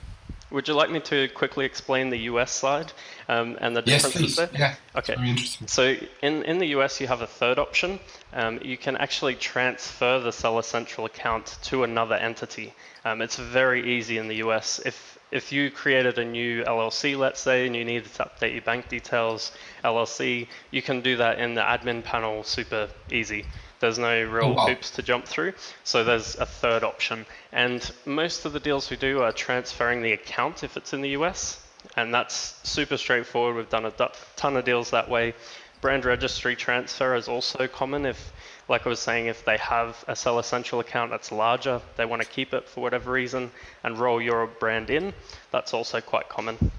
Would 0.51 0.67
you 0.67 0.73
like 0.73 0.89
me 0.89 0.99
to 1.01 1.27
quickly 1.29 1.65
explain 1.65 2.09
the 2.09 2.17
US 2.31 2.51
side 2.51 2.91
um, 3.27 3.57
and 3.62 3.75
the 3.75 3.81
differences 3.81 4.38
yes, 4.38 4.49
there? 4.49 4.49
Yeah. 4.53 4.75
Okay. 4.95 5.35
So 5.67 5.95
in, 6.23 6.43
in 6.43 6.57
the 6.57 6.67
US, 6.79 6.99
you 6.99 7.07
have 7.07 7.21
a 7.21 7.27
third 7.27 7.59
option. 7.59 7.99
Um, 8.33 8.59
you 8.63 8.77
can 8.77 8.97
actually 8.97 9.35
transfer 9.35 10.19
the 10.19 10.31
Seller 10.31 10.63
Central 10.63 11.05
account 11.05 11.59
to 11.63 11.83
another 11.83 12.15
entity. 12.15 12.73
Um, 13.05 13.21
it's 13.21 13.35
very 13.35 13.97
easy 13.97 14.17
in 14.17 14.27
the 14.27 14.38
US. 14.38 14.79
If 14.83 15.18
if 15.32 15.52
you 15.52 15.70
created 15.70 16.18
a 16.18 16.26
new 16.26 16.63
LLC, 16.63 17.18
let's 17.18 17.39
say, 17.39 17.68
and 17.68 17.76
you 17.76 17.86
needed 17.86 18.13
to 18.13 18.24
update 18.24 18.54
your 18.54 18.62
bank 18.62 18.89
details, 18.89 19.52
LLC, 19.84 20.48
you 20.72 20.82
can 20.82 21.02
do 21.02 21.18
that 21.18 21.39
in 21.39 21.54
the 21.54 21.62
admin 21.62 22.04
panel 22.04 22.44
super 22.44 22.89
easy. 23.12 23.46
There's 23.80 24.00
no 24.00 24.24
real 24.24 24.46
oh, 24.46 24.54
wow. 24.54 24.68
hoops 24.68 24.92
to 24.92 25.04
jump 25.04 25.26
through. 25.26 25.54
So 25.84 26.04
there's 26.04 26.36
a 26.36 26.46
third 26.46 26.84
option. 26.84 27.26
And 27.52 27.89
most 28.06 28.46
of 28.46 28.54
the 28.54 28.60
deals 28.60 28.89
we 28.89 28.98
do 28.98 29.22
are 29.22 29.32
transferring 29.32 30.02
the 30.02 30.12
account 30.13 30.63
if 30.63 30.76
it's 30.76 30.94
in 30.94 31.02
the 31.02 31.10
US. 31.10 31.65
And 31.96 32.13
that's 32.13 32.60
super 32.63 32.98
straightforward. 32.98 33.56
We've 33.56 33.70
done 33.70 33.86
a 33.86 34.12
ton 34.36 34.58
of 34.58 34.65
deals 34.65 34.92
that 34.92 35.10
way. 35.10 35.34
Brand 35.82 36.04
registry 36.04 36.58
transfer 36.58 37.15
is 37.15 37.30
also 37.30 37.68
common 37.68 38.06
if, 38.06 38.34
like 38.69 38.86
I 38.86 38.89
was 38.89 38.99
saying, 38.99 39.25
if 39.25 39.43
they 39.43 39.58
have 39.58 40.03
a 40.08 40.15
Seller 40.15 40.43
Central 40.43 40.79
account 40.79 41.12
that's 41.12 41.32
larger, 41.32 41.82
they 41.97 42.05
want 42.05 42.21
to 42.21 42.27
keep 42.27 42.53
it 42.53 42.69
for 42.69 42.82
whatever 42.82 43.12
reason 43.12 43.51
and 43.84 43.97
roll 43.97 44.21
your 44.21 44.45
brand 44.47 44.89
in, 44.89 45.13
that's 45.51 45.73
also 45.73 45.99
quite 45.99 46.29
common. 46.29 46.71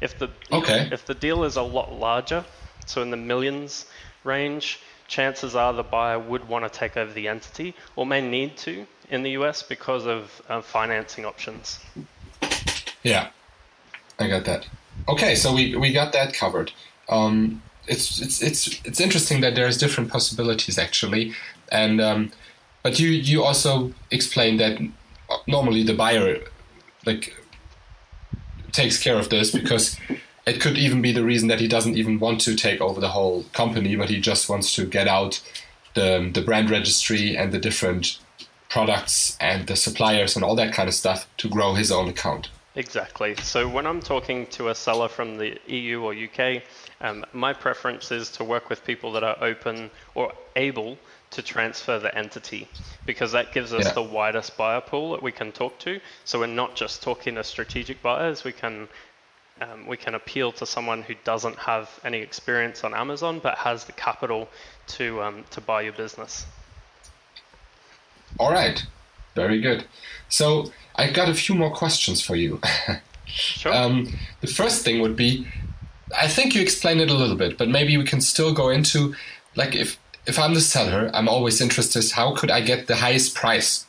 If 0.00 0.18
the 0.18 0.30
okay. 0.50 0.88
if 0.90 1.06
the 1.06 1.14
deal 1.14 1.44
is 1.44 1.56
a 1.56 1.62
lot 1.62 1.92
larger, 1.92 2.44
so 2.86 3.02
in 3.02 3.10
the 3.10 3.16
millions 3.16 3.86
range, 4.24 4.80
chances 5.08 5.54
are 5.54 5.72
the 5.72 5.82
buyer 5.82 6.18
would 6.18 6.48
want 6.48 6.64
to 6.64 6.78
take 6.78 6.96
over 6.96 7.12
the 7.12 7.28
entity 7.28 7.74
or 7.94 8.06
may 8.06 8.20
need 8.20 8.56
to 8.58 8.86
in 9.10 9.22
the 9.22 9.30
US 9.30 9.62
because 9.62 10.06
of 10.06 10.42
uh, 10.48 10.60
financing 10.60 11.24
options. 11.24 11.78
Yeah, 13.02 13.28
I 14.18 14.28
got 14.28 14.44
that. 14.46 14.66
Okay, 15.08 15.34
so 15.34 15.54
we, 15.54 15.76
we 15.76 15.92
got 15.92 16.12
that 16.12 16.34
covered. 16.34 16.72
Um, 17.08 17.62
it's 17.88 18.20
it's 18.20 18.42
it's 18.42 18.80
it's 18.84 19.00
interesting 19.00 19.40
that 19.40 19.54
there's 19.54 19.78
different 19.78 20.10
possibilities 20.10 20.78
actually, 20.78 21.34
and 21.70 22.00
um, 22.00 22.32
but 22.82 22.98
you 22.98 23.08
you 23.08 23.44
also 23.44 23.92
explained 24.10 24.60
that 24.60 24.78
normally 25.46 25.82
the 25.82 25.94
buyer 25.94 26.38
like 27.04 27.34
takes 28.72 29.02
care 29.02 29.18
of 29.18 29.28
this 29.28 29.50
because 29.50 29.98
it 30.46 30.60
could 30.60 30.76
even 30.76 31.02
be 31.02 31.12
the 31.12 31.24
reason 31.24 31.48
that 31.48 31.60
he 31.60 31.66
doesn't 31.66 31.96
even 31.96 32.20
want 32.20 32.40
to 32.42 32.54
take 32.54 32.80
over 32.80 33.00
the 33.00 33.08
whole 33.08 33.44
company, 33.52 33.96
but 33.96 34.08
he 34.08 34.20
just 34.20 34.48
wants 34.48 34.74
to 34.74 34.86
get 34.86 35.08
out 35.08 35.42
the 35.94 36.30
the 36.32 36.42
brand 36.42 36.70
registry 36.70 37.36
and 37.36 37.52
the 37.52 37.58
different 37.58 38.18
products 38.68 39.36
and 39.40 39.66
the 39.66 39.76
suppliers 39.76 40.36
and 40.36 40.44
all 40.44 40.56
that 40.56 40.72
kind 40.72 40.88
of 40.88 40.94
stuff 40.94 41.26
to 41.38 41.48
grow 41.48 41.74
his 41.74 41.90
own 41.90 42.08
account. 42.08 42.48
Exactly. 42.76 43.34
So 43.36 43.66
when 43.66 43.86
I'm 43.86 44.02
talking 44.02 44.46
to 44.48 44.68
a 44.68 44.74
seller 44.74 45.08
from 45.08 45.38
the 45.38 45.58
EU 45.66 46.02
or 46.02 46.14
UK, 46.14 46.62
um, 47.00 47.24
my 47.32 47.54
preference 47.54 48.12
is 48.12 48.30
to 48.32 48.44
work 48.44 48.68
with 48.68 48.84
people 48.84 49.12
that 49.12 49.24
are 49.24 49.36
open 49.40 49.90
or 50.14 50.34
able 50.54 50.98
to 51.30 51.42
transfer 51.42 51.98
the 51.98 52.16
entity 52.16 52.68
because 53.06 53.32
that 53.32 53.54
gives 53.54 53.72
us 53.72 53.86
yeah. 53.86 53.92
the 53.92 54.02
widest 54.02 54.58
buyer 54.58 54.82
pool 54.82 55.12
that 55.12 55.22
we 55.22 55.32
can 55.32 55.52
talk 55.52 55.78
to. 55.80 56.00
So 56.26 56.38
we're 56.38 56.46
not 56.48 56.76
just 56.76 57.02
talking 57.02 57.36
to 57.36 57.44
strategic 57.44 58.02
buyers, 58.02 58.44
we 58.44 58.52
can 58.52 58.88
um, 59.58 59.86
we 59.86 59.96
can 59.96 60.14
appeal 60.14 60.52
to 60.52 60.66
someone 60.66 61.00
who 61.00 61.14
doesn't 61.24 61.56
have 61.56 61.88
any 62.04 62.18
experience 62.18 62.84
on 62.84 62.92
Amazon 62.92 63.38
but 63.38 63.56
has 63.56 63.84
the 63.86 63.92
capital 63.92 64.50
to 64.88 65.22
um, 65.22 65.44
to 65.50 65.62
buy 65.62 65.80
your 65.80 65.94
business. 65.94 66.44
All 68.38 68.52
right, 68.52 68.84
very 69.36 69.60
good. 69.60 69.84
So 70.28 70.72
I've 70.96 71.14
got 71.14 71.28
a 71.28 71.34
few 71.34 71.54
more 71.54 71.70
questions 71.70 72.20
for 72.20 72.34
you. 72.34 72.60
sure. 73.26 73.72
Um, 73.72 74.18
the 74.40 74.48
first 74.48 74.84
thing 74.84 75.00
would 75.00 75.14
be, 75.14 75.46
I 76.18 76.26
think 76.26 76.54
you 76.54 76.62
explained 76.62 77.00
it 77.00 77.10
a 77.10 77.14
little 77.14 77.36
bit, 77.36 77.56
but 77.58 77.68
maybe 77.68 77.96
we 77.96 78.04
can 78.04 78.20
still 78.20 78.52
go 78.52 78.70
into 78.70 79.14
like 79.54 79.74
if 79.76 79.98
if 80.26 80.40
I'm 80.40 80.54
the 80.54 80.60
seller, 80.60 81.08
I'm 81.14 81.28
always 81.28 81.60
interested. 81.60 82.10
How 82.10 82.34
could 82.34 82.50
I 82.50 82.60
get 82.60 82.88
the 82.88 82.96
highest 82.96 83.36
price? 83.36 83.86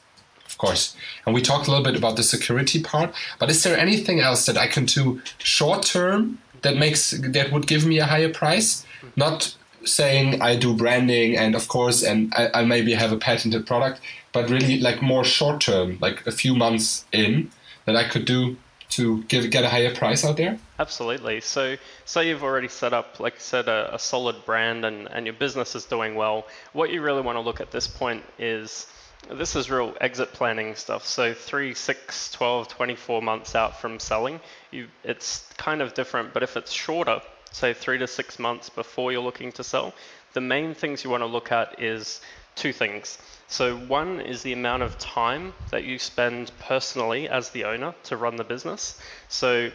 of 0.58 0.58
course. 0.58 0.96
And 1.26 1.36
we 1.36 1.42
talked 1.42 1.68
a 1.68 1.72
little 1.72 1.84
bit 1.84 1.96
about 1.96 2.16
the 2.16 2.24
security 2.24 2.82
part, 2.82 3.14
but 3.38 3.50
is 3.50 3.62
there 3.64 3.78
anything 3.78 4.20
else 4.20 4.48
that 4.48 4.58
I 4.58 4.68
can 4.68 4.86
do 4.86 5.22
short 5.38 5.84
term 5.84 6.40
that 6.64 6.76
makes 6.78 7.12
that 7.12 7.52
would 7.52 7.68
give 7.68 7.86
me 7.86 8.00
a 8.00 8.06
higher 8.06 8.34
price? 8.34 8.84
Not 9.16 9.56
saying 9.86 10.42
I 10.42 10.56
do 10.56 10.74
branding 10.74 11.38
and 11.38 11.56
of 11.56 11.68
course 11.68 12.04
and 12.04 12.34
I, 12.36 12.50
I 12.56 12.66
maybe 12.66 12.94
have 12.94 13.12
a 13.12 13.18
patented 13.18 13.68
product, 13.68 14.02
but 14.38 14.52
really 14.52 14.80
like 14.80 15.02
more 15.02 15.24
short 15.24 15.62
term, 15.62 15.98
like 16.00 16.28
a 16.28 16.32
few 16.32 16.56
months 16.56 17.06
in 17.12 17.50
that 17.86 17.96
I 17.96 18.04
could 18.08 18.26
do 18.26 18.56
to 18.90 19.24
give, 19.24 19.50
get 19.50 19.64
a 19.64 19.70
higher 19.70 19.94
price 19.96 20.24
out 20.24 20.38
there? 20.38 20.60
Absolutely. 20.78 21.42
So, 21.42 21.76
say 22.06 22.30
you've 22.30 22.44
already 22.44 22.68
set 22.68 22.94
up, 22.94 23.20
like 23.20 23.34
I 23.34 23.40
said, 23.40 23.68
a, 23.68 23.96
a 23.96 24.00
solid 24.00 24.46
brand 24.46 24.86
and, 24.86 25.08
and 25.12 25.26
your 25.26 25.34
business 25.34 25.74
is 25.74 25.86
doing 25.86 26.14
well. 26.14 26.46
What 26.74 26.92
you 26.92 27.02
really 27.02 27.22
want 27.22 27.38
to 27.38 27.40
look 27.42 27.62
at 27.62 27.72
this 27.72 27.88
point 27.88 28.24
is 28.38 28.86
this 29.32 29.56
is 29.56 29.72
real 29.72 29.96
exit 30.02 30.34
planning 30.34 30.76
stuff. 30.76 31.04
So 31.04 31.34
3, 31.34 31.74
6, 31.74 32.32
12, 32.32 32.68
24 32.68 33.22
months 33.24 33.56
out 33.56 33.82
from 33.82 34.00
selling, 34.00 34.40
you, 34.70 34.88
it's 35.04 35.50
kind 35.58 35.82
of 35.82 35.96
different. 35.96 36.32
But 36.32 36.44
if 36.44 36.56
it's 36.56 36.72
shorter, 36.72 37.22
say 37.52 37.74
3 37.74 37.98
to 37.98 38.08
6 38.08 38.40
months 38.40 38.70
before 38.70 39.12
you're 39.12 39.24
looking 39.30 39.52
to 39.54 39.64
sell, 39.64 39.96
the 40.34 40.42
main 40.42 40.76
things 40.76 41.04
you 41.04 41.10
want 41.10 41.22
to 41.22 41.28
look 41.28 41.52
at 41.52 41.82
is 41.82 42.22
two 42.54 42.72
things. 42.72 43.18
So 43.48 43.78
one 43.78 44.20
is 44.20 44.44
the 44.44 44.54
amount 44.54 44.84
of 44.84 44.98
time 44.98 45.54
that 45.72 45.86
you 45.86 46.00
spend 46.00 46.52
personally 46.60 47.30
as 47.30 47.50
the 47.50 47.64
owner 47.64 47.96
to 48.04 48.18
run 48.18 48.36
the 48.36 48.44
business. 48.44 49.00
So, 49.30 49.72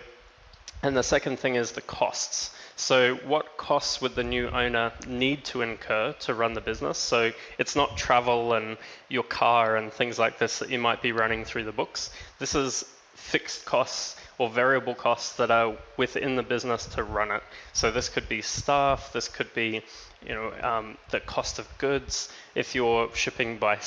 and 0.83 0.97
the 0.97 1.03
second 1.03 1.39
thing 1.39 1.55
is 1.55 1.73
the 1.73 1.81
costs. 1.81 2.55
So, 2.77 3.17
what 3.17 3.57
costs 3.57 4.01
would 4.01 4.15
the 4.15 4.25
new 4.25 4.49
owner 4.49 4.93
need 5.07 5.45
to 5.47 5.63
incur 5.63 6.15
to 6.21 6.35
run 6.35 6.53
the 6.53 6.61
business? 6.61 6.99
So, 6.99 7.33
it's 7.59 7.77
not 7.77 7.97
travel 7.97 8.55
and 8.55 8.77
your 9.09 9.23
car 9.23 9.77
and 9.77 9.93
things 9.93 10.19
like 10.19 10.39
this 10.39 10.59
that 10.59 10.69
you 10.71 10.79
might 10.79 11.01
be 11.01 11.13
running 11.13 11.45
through 11.45 11.65
the 11.65 11.73
books. 11.73 12.11
This 12.39 12.55
is 12.55 12.85
fixed 13.15 13.65
costs 13.65 14.17
or 14.39 14.51
variable 14.51 14.95
costs 14.95 15.37
that 15.37 15.51
are 15.51 15.77
within 15.97 16.37
the 16.37 16.43
business 16.43 16.87
to 16.87 17.05
run 17.05 17.31
it. 17.31 17.43
So 17.73 17.91
this 17.91 18.09
could 18.09 18.29
be 18.29 18.43
staff, 18.43 19.13
this 19.13 19.29
could 19.29 19.53
be 19.55 19.83
you 20.27 20.35
know 20.35 20.53
um, 20.63 20.97
the 21.11 21.21
cost 21.21 21.59
of 21.59 21.67
goods. 21.79 22.29
If 22.55 22.75
you're 22.75 23.09
shipping 23.15 23.59
by 23.59 23.79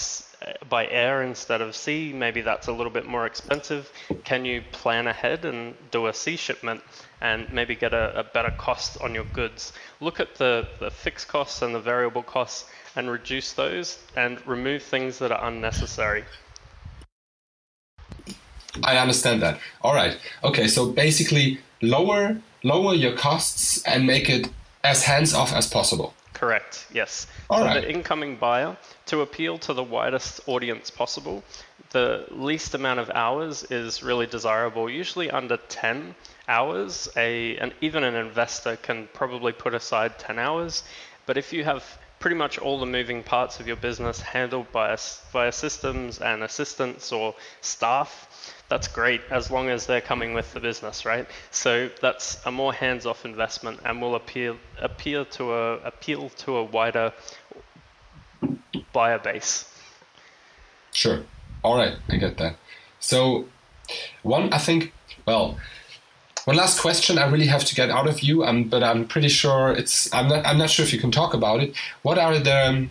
by 0.69 0.87
air 0.87 1.23
instead 1.23 1.61
of 1.61 1.75
sea, 1.75 2.13
maybe 2.13 2.41
that's 2.41 2.67
a 2.67 2.71
little 2.71 2.91
bit 2.91 3.05
more 3.05 3.25
expensive. 3.25 3.91
Can 4.23 4.45
you 4.45 4.63
plan 4.71 5.07
ahead 5.07 5.45
and 5.45 5.75
do 5.91 6.07
a 6.07 6.13
sea 6.13 6.35
shipment 6.35 6.81
and 7.21 7.51
maybe 7.51 7.75
get 7.75 7.93
a, 7.93 8.19
a 8.19 8.23
better 8.23 8.51
cost 8.51 9.01
on 9.01 9.15
your 9.15 9.23
goods? 9.25 9.73
Look 10.01 10.19
at 10.19 10.35
the, 10.35 10.67
the 10.79 10.91
fixed 10.91 11.27
costs 11.27 11.61
and 11.61 11.73
the 11.73 11.79
variable 11.79 12.23
costs 12.23 12.69
and 12.95 13.09
reduce 13.09 13.53
those 13.53 13.99
and 14.15 14.45
remove 14.47 14.83
things 14.83 15.19
that 15.19 15.31
are 15.31 15.47
unnecessary. 15.47 16.23
I 18.83 18.97
understand 18.97 19.41
that. 19.41 19.59
All 19.81 19.93
right. 19.93 20.17
Okay. 20.43 20.67
So 20.67 20.91
basically, 20.91 21.59
lower 21.81 22.37
lower 22.63 22.93
your 22.93 23.15
costs 23.15 23.81
and 23.83 24.05
make 24.05 24.29
it 24.29 24.49
as 24.83 25.03
hands 25.03 25.33
off 25.33 25.53
as 25.53 25.67
possible. 25.67 26.13
Correct. 26.35 26.85
Yes. 26.93 27.27
All 27.49 27.59
so 27.59 27.65
right. 27.65 27.81
the 27.81 27.89
incoming 27.89 28.35
buyer 28.35 28.75
to 29.07 29.21
appeal 29.21 29.57
to 29.59 29.73
the 29.73 29.83
widest 29.83 30.41
audience 30.47 30.91
possible, 30.91 31.43
the 31.91 32.27
least 32.29 32.75
amount 32.75 32.99
of 32.99 33.09
hours 33.09 33.63
is 33.71 34.03
really 34.03 34.27
desirable. 34.27 34.89
Usually 34.89 35.31
under 35.31 35.55
10 35.55 36.13
hours, 36.49 37.07
a 37.15 37.57
and 37.57 37.73
even 37.79 38.03
an 38.03 38.15
investor 38.15 38.75
can 38.75 39.07
probably 39.13 39.53
put 39.53 39.73
aside 39.73 40.19
10 40.19 40.37
hours. 40.37 40.83
But 41.25 41.37
if 41.37 41.53
you 41.53 41.63
have 41.63 41.83
pretty 42.19 42.35
much 42.35 42.57
all 42.57 42.79
the 42.79 42.85
moving 42.85 43.23
parts 43.23 43.59
of 43.59 43.67
your 43.67 43.75
business 43.75 44.19
handled 44.19 44.71
by 44.71 44.91
us 44.91 45.21
via 45.31 45.51
systems 45.51 46.19
and 46.19 46.43
assistants 46.43 47.11
or 47.11 47.35
staff, 47.61 48.53
that's 48.69 48.87
great 48.87 49.21
as 49.29 49.51
long 49.51 49.69
as 49.69 49.85
they're 49.85 50.01
coming 50.01 50.33
with 50.33 50.51
the 50.53 50.59
business, 50.59 51.05
right? 51.05 51.27
So 51.51 51.89
that's 52.01 52.43
a 52.45 52.51
more 52.51 52.73
hands-off 52.73 53.25
investment 53.25 53.79
and 53.85 54.01
will 54.01 54.15
appeal 54.15 54.57
appeal 54.81 55.25
to 55.25 55.53
a 55.53 55.73
appeal 55.79 56.29
to 56.29 56.57
a 56.57 56.63
wider 56.63 57.13
buyer 58.91 59.19
base. 59.19 59.71
Sure. 60.91 61.23
All 61.63 61.77
right, 61.77 61.97
I 62.09 62.17
get 62.17 62.37
that. 62.37 62.55
So 62.99 63.47
one, 64.23 64.51
I 64.53 64.57
think, 64.57 64.93
well, 65.25 65.57
one 66.45 66.57
last 66.57 66.79
question 66.79 67.17
I 67.17 67.27
really 67.27 67.47
have 67.47 67.65
to 67.65 67.75
get 67.75 67.89
out 67.89 68.07
of 68.07 68.21
you, 68.21 68.43
um, 68.43 68.65
but 68.65 68.83
I'm 68.83 69.07
pretty 69.07 69.29
sure 69.29 69.71
it's. 69.71 70.13
I'm 70.13 70.27
not. 70.27 70.45
I'm 70.45 70.57
not 70.57 70.69
sure 70.69 70.85
if 70.85 70.93
you 70.93 70.99
can 70.99 71.11
talk 71.11 71.33
about 71.33 71.59
it. 71.61 71.75
What 72.03 72.17
are 72.17 72.37
the 72.37 72.67
um, 72.67 72.89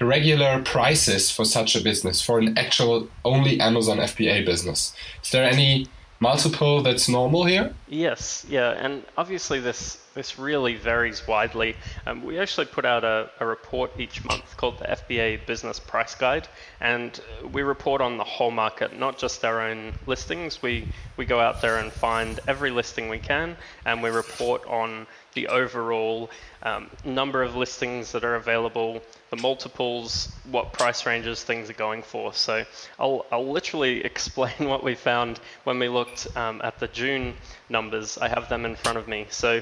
regular 0.00 0.62
prices 0.62 1.30
for 1.30 1.44
such 1.44 1.74
a 1.74 1.82
business 1.82 2.22
for 2.22 2.38
an 2.38 2.56
actual 2.56 3.08
only 3.24 3.60
Amazon 3.60 3.98
FBA 3.98 4.46
business? 4.46 4.94
Is 5.22 5.30
there 5.32 5.44
any 5.44 5.86
multiple 6.20 6.82
that's 6.82 7.08
normal 7.08 7.44
here? 7.44 7.74
Yes, 7.88 8.46
yeah, 8.48 8.70
and 8.70 9.04
obviously 9.16 9.58
this 9.58 9.98
this 10.14 10.38
really 10.38 10.76
varies 10.76 11.26
widely. 11.26 11.76
Um, 12.06 12.24
we 12.24 12.38
actually 12.38 12.66
put 12.66 12.84
out 12.84 13.04
a, 13.04 13.30
a, 13.40 13.46
report 13.46 13.90
each 13.98 14.24
month 14.24 14.56
called 14.56 14.78
the 14.78 14.84
FBA 14.84 15.44
Business 15.46 15.80
Price 15.80 16.14
Guide, 16.14 16.48
and 16.80 17.20
we 17.52 17.62
report 17.62 18.00
on 18.00 18.16
the 18.16 18.24
whole 18.24 18.50
market, 18.50 18.98
not 18.98 19.18
just 19.18 19.44
our 19.44 19.60
own 19.60 19.92
listings. 20.06 20.62
We 20.62 20.88
we 21.16 21.26
go 21.26 21.40
out 21.40 21.60
there 21.60 21.78
and 21.78 21.92
find 21.92 22.40
every 22.46 22.70
listing 22.70 23.08
we 23.08 23.18
can, 23.18 23.56
and 23.84 24.02
we 24.02 24.10
report 24.10 24.64
on 24.66 25.06
the 25.34 25.48
overall 25.48 26.30
um, 26.62 26.88
number 27.04 27.42
of 27.42 27.56
listings 27.56 28.12
that 28.12 28.24
are 28.24 28.36
available, 28.36 29.02
the 29.30 29.36
multiples, 29.36 30.32
what 30.50 30.72
price 30.72 31.04
ranges 31.06 31.42
things 31.42 31.68
are 31.68 31.74
going 31.74 32.02
for. 32.02 32.32
So 32.32 32.64
I'll, 32.98 33.26
I'll 33.30 33.50
literally 33.50 34.04
explain 34.04 34.68
what 34.68 34.82
we 34.82 34.94
found 34.94 35.40
when 35.64 35.78
we 35.78 35.88
looked 35.88 36.28
um, 36.36 36.60
at 36.64 36.78
the 36.78 36.88
June 36.88 37.34
numbers. 37.68 38.16
I 38.18 38.28
have 38.28 38.48
them 38.48 38.64
in 38.64 38.76
front 38.76 38.96
of 38.96 39.08
me. 39.08 39.26
So 39.30 39.60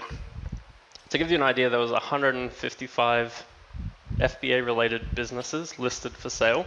to 1.12 1.18
give 1.18 1.30
you 1.30 1.36
an 1.36 1.42
idea, 1.42 1.68
there 1.68 1.78
was 1.78 1.90
155 1.90 3.46
FBA 4.16 4.64
related 4.64 5.14
businesses 5.14 5.78
listed 5.78 6.12
for 6.12 6.30
sale. 6.30 6.66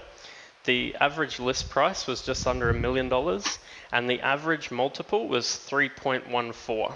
The 0.66 0.96
average 1.02 1.40
list 1.40 1.72
price 1.72 2.06
was 2.06 2.22
just 2.22 2.46
under 2.46 2.70
a 2.70 2.74
million 2.74 3.10
dollars, 3.10 3.58
and 3.92 4.08
the 4.08 4.22
average 4.22 4.70
multiple 4.70 5.28
was 5.28 5.46
3.14 5.48 6.94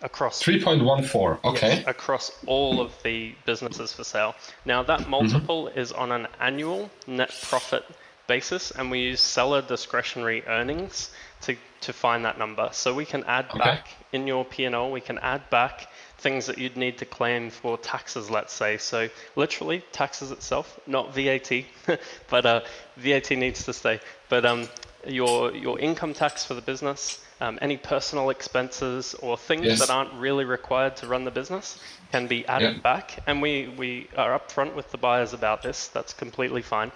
across 0.00 0.40
3.14 0.40 1.42
okay 1.42 1.78
yes, 1.78 1.84
across 1.88 2.30
all 2.46 2.80
of 2.80 2.92
the 3.02 3.34
businesses 3.46 3.92
for 3.92 4.04
sale 4.04 4.32
now 4.64 4.80
that 4.80 5.00
mm-hmm. 5.00 5.10
multiple 5.10 5.64
mm-hmm. 5.64 5.76
is 5.76 5.90
on 5.90 6.12
an 6.12 6.28
annual 6.40 6.88
net 7.08 7.34
profit 7.42 7.84
basis 8.28 8.70
and 8.70 8.92
we 8.92 9.00
use 9.00 9.20
seller 9.20 9.60
discretionary 9.60 10.46
earnings 10.46 11.10
to, 11.40 11.56
to 11.80 11.92
find 11.92 12.24
that 12.24 12.38
number 12.38 12.68
so 12.70 12.94
we 12.94 13.04
can 13.04 13.24
add 13.24 13.46
okay. 13.50 13.58
back 13.58 13.88
in 14.12 14.24
your 14.28 14.44
P&L 14.44 14.92
we 14.92 15.00
can 15.00 15.18
add 15.18 15.42
back 15.50 15.88
things 16.18 16.46
that 16.46 16.58
you'd 16.58 16.76
need 16.76 16.98
to 16.98 17.04
claim 17.04 17.50
for 17.50 17.78
taxes 17.78 18.30
let's 18.30 18.52
say 18.52 18.76
so 18.76 19.08
literally 19.36 19.82
taxes 19.92 20.30
itself 20.30 20.78
not 20.86 21.14
VAT 21.14 21.50
but 22.28 22.46
uh, 22.46 22.60
VAT 22.96 23.30
needs 23.30 23.64
to 23.64 23.72
stay 23.72 24.00
but 24.28 24.44
um, 24.44 24.68
your 25.06 25.54
your 25.54 25.78
income 25.78 26.12
tax 26.12 26.44
for 26.44 26.54
the 26.54 26.62
business 26.62 27.24
um, 27.40 27.58
any 27.62 27.76
personal 27.76 28.30
expenses 28.30 29.14
or 29.14 29.36
things 29.36 29.64
yes. 29.64 29.78
that 29.78 29.90
aren't 29.90 30.12
really 30.14 30.44
required 30.44 30.96
to 30.96 31.06
run 31.06 31.24
the 31.24 31.30
business 31.30 31.80
can 32.10 32.26
be 32.26 32.46
added 32.46 32.76
yeah. 32.76 32.82
back. 32.82 33.22
And 33.26 33.40
we, 33.40 33.68
we 33.76 34.08
are 34.16 34.38
upfront 34.38 34.74
with 34.74 34.90
the 34.90 34.98
buyers 34.98 35.32
about 35.32 35.62
this. 35.62 35.88
That's 35.88 36.12
completely 36.12 36.62
fine. 36.62 36.90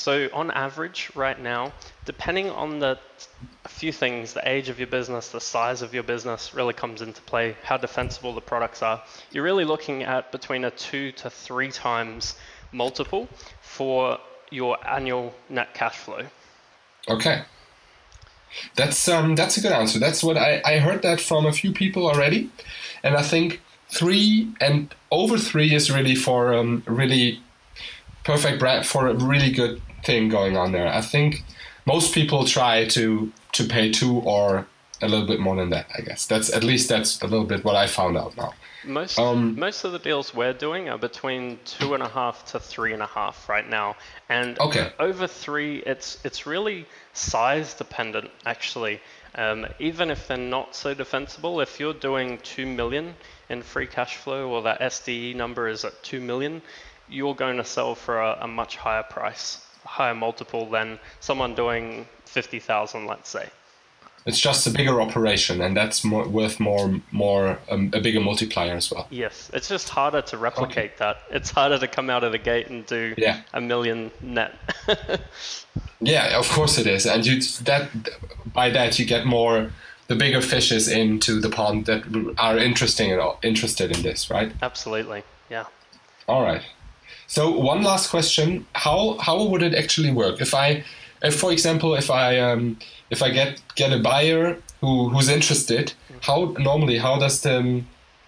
So 0.00 0.30
on 0.32 0.50
average, 0.52 1.10
right 1.14 1.38
now, 1.38 1.74
depending 2.06 2.48
on 2.48 2.78
the 2.78 2.98
a 3.66 3.68
few 3.68 3.92
things, 3.92 4.32
the 4.32 4.48
age 4.48 4.70
of 4.70 4.78
your 4.78 4.86
business, 4.86 5.28
the 5.28 5.42
size 5.42 5.82
of 5.82 5.92
your 5.92 6.02
business 6.02 6.54
really 6.54 6.72
comes 6.72 7.02
into 7.02 7.20
play, 7.20 7.54
how 7.62 7.76
defensible 7.76 8.34
the 8.34 8.40
products 8.40 8.82
are. 8.82 9.02
You're 9.30 9.44
really 9.44 9.66
looking 9.66 10.02
at 10.02 10.32
between 10.32 10.64
a 10.64 10.70
two 10.70 11.12
to 11.12 11.28
three 11.28 11.70
times 11.70 12.36
multiple 12.72 13.28
for 13.60 14.16
your 14.50 14.78
annual 14.88 15.34
net 15.50 15.74
cash 15.74 15.96
flow. 15.98 16.24
Okay. 17.06 17.42
That's 18.76 19.06
um, 19.06 19.34
that's 19.34 19.58
a 19.58 19.60
good 19.60 19.72
answer. 19.72 19.98
That's 19.98 20.24
what 20.24 20.38
I, 20.38 20.62
I 20.64 20.78
heard 20.78 21.02
that 21.02 21.20
from 21.20 21.44
a 21.44 21.52
few 21.52 21.72
people 21.72 22.06
already, 22.06 22.48
and 23.02 23.14
I 23.14 23.22
think 23.22 23.60
three 23.90 24.50
and 24.62 24.94
over 25.10 25.36
three 25.36 25.74
is 25.74 25.90
really 25.90 26.14
for 26.14 26.54
um, 26.54 26.82
really 26.86 27.42
perfect 28.24 28.58
brand 28.58 28.86
for 28.86 29.06
a 29.06 29.14
really 29.14 29.50
good 29.50 29.80
thing 30.04 30.28
going 30.28 30.56
on 30.56 30.72
there. 30.72 30.88
I 30.92 31.00
think 31.00 31.42
most 31.86 32.14
people 32.14 32.44
try 32.44 32.86
to 32.88 33.32
to 33.52 33.64
pay 33.64 33.90
two 33.90 34.18
or 34.20 34.66
a 35.02 35.08
little 35.08 35.26
bit 35.26 35.40
more 35.40 35.56
than 35.56 35.70
that. 35.70 35.86
I 35.96 36.02
guess 36.02 36.26
that's 36.26 36.52
at 36.52 36.62
least 36.62 36.88
that's 36.88 37.20
a 37.22 37.26
little 37.26 37.46
bit 37.46 37.64
what 37.64 37.76
I 37.76 37.86
found 37.86 38.16
out 38.16 38.36
now. 38.36 38.52
Most 38.84 39.18
um, 39.18 39.58
most 39.58 39.84
of 39.84 39.92
the 39.92 39.98
deals 39.98 40.34
we're 40.34 40.54
doing 40.54 40.88
are 40.88 40.98
between 40.98 41.58
two 41.64 41.94
and 41.94 42.02
a 42.02 42.08
half 42.08 42.44
to 42.52 42.60
three 42.60 42.92
and 42.94 43.02
a 43.02 43.06
half 43.06 43.48
right 43.48 43.68
now, 43.68 43.96
and 44.28 44.58
okay. 44.58 44.92
over 44.98 45.26
three, 45.26 45.78
it's 45.78 46.18
it's 46.24 46.46
really 46.46 46.86
size 47.12 47.74
dependent 47.74 48.30
actually. 48.46 49.00
Um, 49.34 49.66
even 49.78 50.10
if 50.10 50.26
they're 50.26 50.36
not 50.36 50.74
so 50.74 50.92
defensible, 50.92 51.60
if 51.60 51.78
you're 51.78 51.94
doing 51.94 52.38
two 52.38 52.66
million 52.66 53.14
in 53.48 53.62
free 53.62 53.86
cash 53.86 54.16
flow 54.16 54.50
or 54.50 54.62
that 54.62 54.80
SDE 54.80 55.36
number 55.36 55.68
is 55.68 55.84
at 55.84 56.02
two 56.02 56.20
million, 56.20 56.62
you're 57.08 57.34
going 57.34 57.58
to 57.58 57.64
sell 57.64 57.94
for 57.94 58.20
a, 58.20 58.38
a 58.40 58.48
much 58.48 58.76
higher 58.76 59.04
price, 59.04 59.64
higher 59.84 60.14
multiple 60.14 60.68
than 60.68 60.98
someone 61.20 61.54
doing 61.54 62.06
fifty 62.24 62.58
thousand, 62.58 63.06
let's 63.06 63.28
say. 63.28 63.48
It's 64.26 64.38
just 64.38 64.66
a 64.66 64.70
bigger 64.70 65.00
operation, 65.00 65.62
and 65.62 65.74
that's 65.74 66.04
more, 66.04 66.28
worth 66.28 66.60
more, 66.60 67.00
more 67.10 67.58
um, 67.70 67.90
a 67.94 68.00
bigger 68.00 68.20
multiplier 68.20 68.74
as 68.74 68.90
well. 68.90 69.06
Yes, 69.10 69.50
it's 69.54 69.68
just 69.68 69.88
harder 69.88 70.20
to 70.22 70.36
replicate 70.36 70.92
okay. 70.92 70.94
that. 70.98 71.16
It's 71.30 71.50
harder 71.50 71.78
to 71.78 71.88
come 71.88 72.10
out 72.10 72.22
of 72.22 72.32
the 72.32 72.38
gate 72.38 72.68
and 72.68 72.84
do 72.84 73.14
yeah. 73.16 73.40
a 73.54 73.62
million 73.62 74.10
net. 74.20 74.54
yeah, 76.00 76.38
of 76.38 76.46
course 76.50 76.76
it 76.76 76.86
is, 76.86 77.06
and 77.06 77.24
you 77.24 77.40
that 77.64 77.88
by 78.52 78.68
that 78.70 78.98
you 78.98 79.06
get 79.06 79.24
more 79.24 79.70
the 80.08 80.16
bigger 80.16 80.42
fishes 80.42 80.88
into 80.88 81.40
the 81.40 81.48
pond 81.48 81.86
that 81.86 82.34
are 82.36 82.58
interesting 82.58 83.12
at 83.12 83.18
all, 83.18 83.38
interested 83.42 83.96
in 83.96 84.02
this, 84.02 84.28
right? 84.28 84.52
Absolutely, 84.60 85.22
yeah. 85.48 85.64
All 86.28 86.42
right. 86.42 86.62
So 87.30 87.48
one 87.48 87.84
last 87.84 88.10
question: 88.10 88.66
How 88.74 89.16
how 89.20 89.44
would 89.44 89.62
it 89.62 89.72
actually 89.72 90.10
work 90.10 90.40
if 90.40 90.52
I 90.52 90.82
if, 91.22 91.38
for 91.38 91.52
example, 91.52 91.94
if 91.94 92.10
I 92.10 92.40
um, 92.40 92.76
if 93.08 93.22
I 93.22 93.30
get 93.30 93.62
get 93.76 93.92
a 93.92 94.00
buyer 94.00 94.58
who 94.80 95.10
who's 95.10 95.28
interested, 95.28 95.92
how 96.22 96.56
normally 96.58 96.98
how 96.98 97.20
does 97.20 97.40
the 97.42 97.84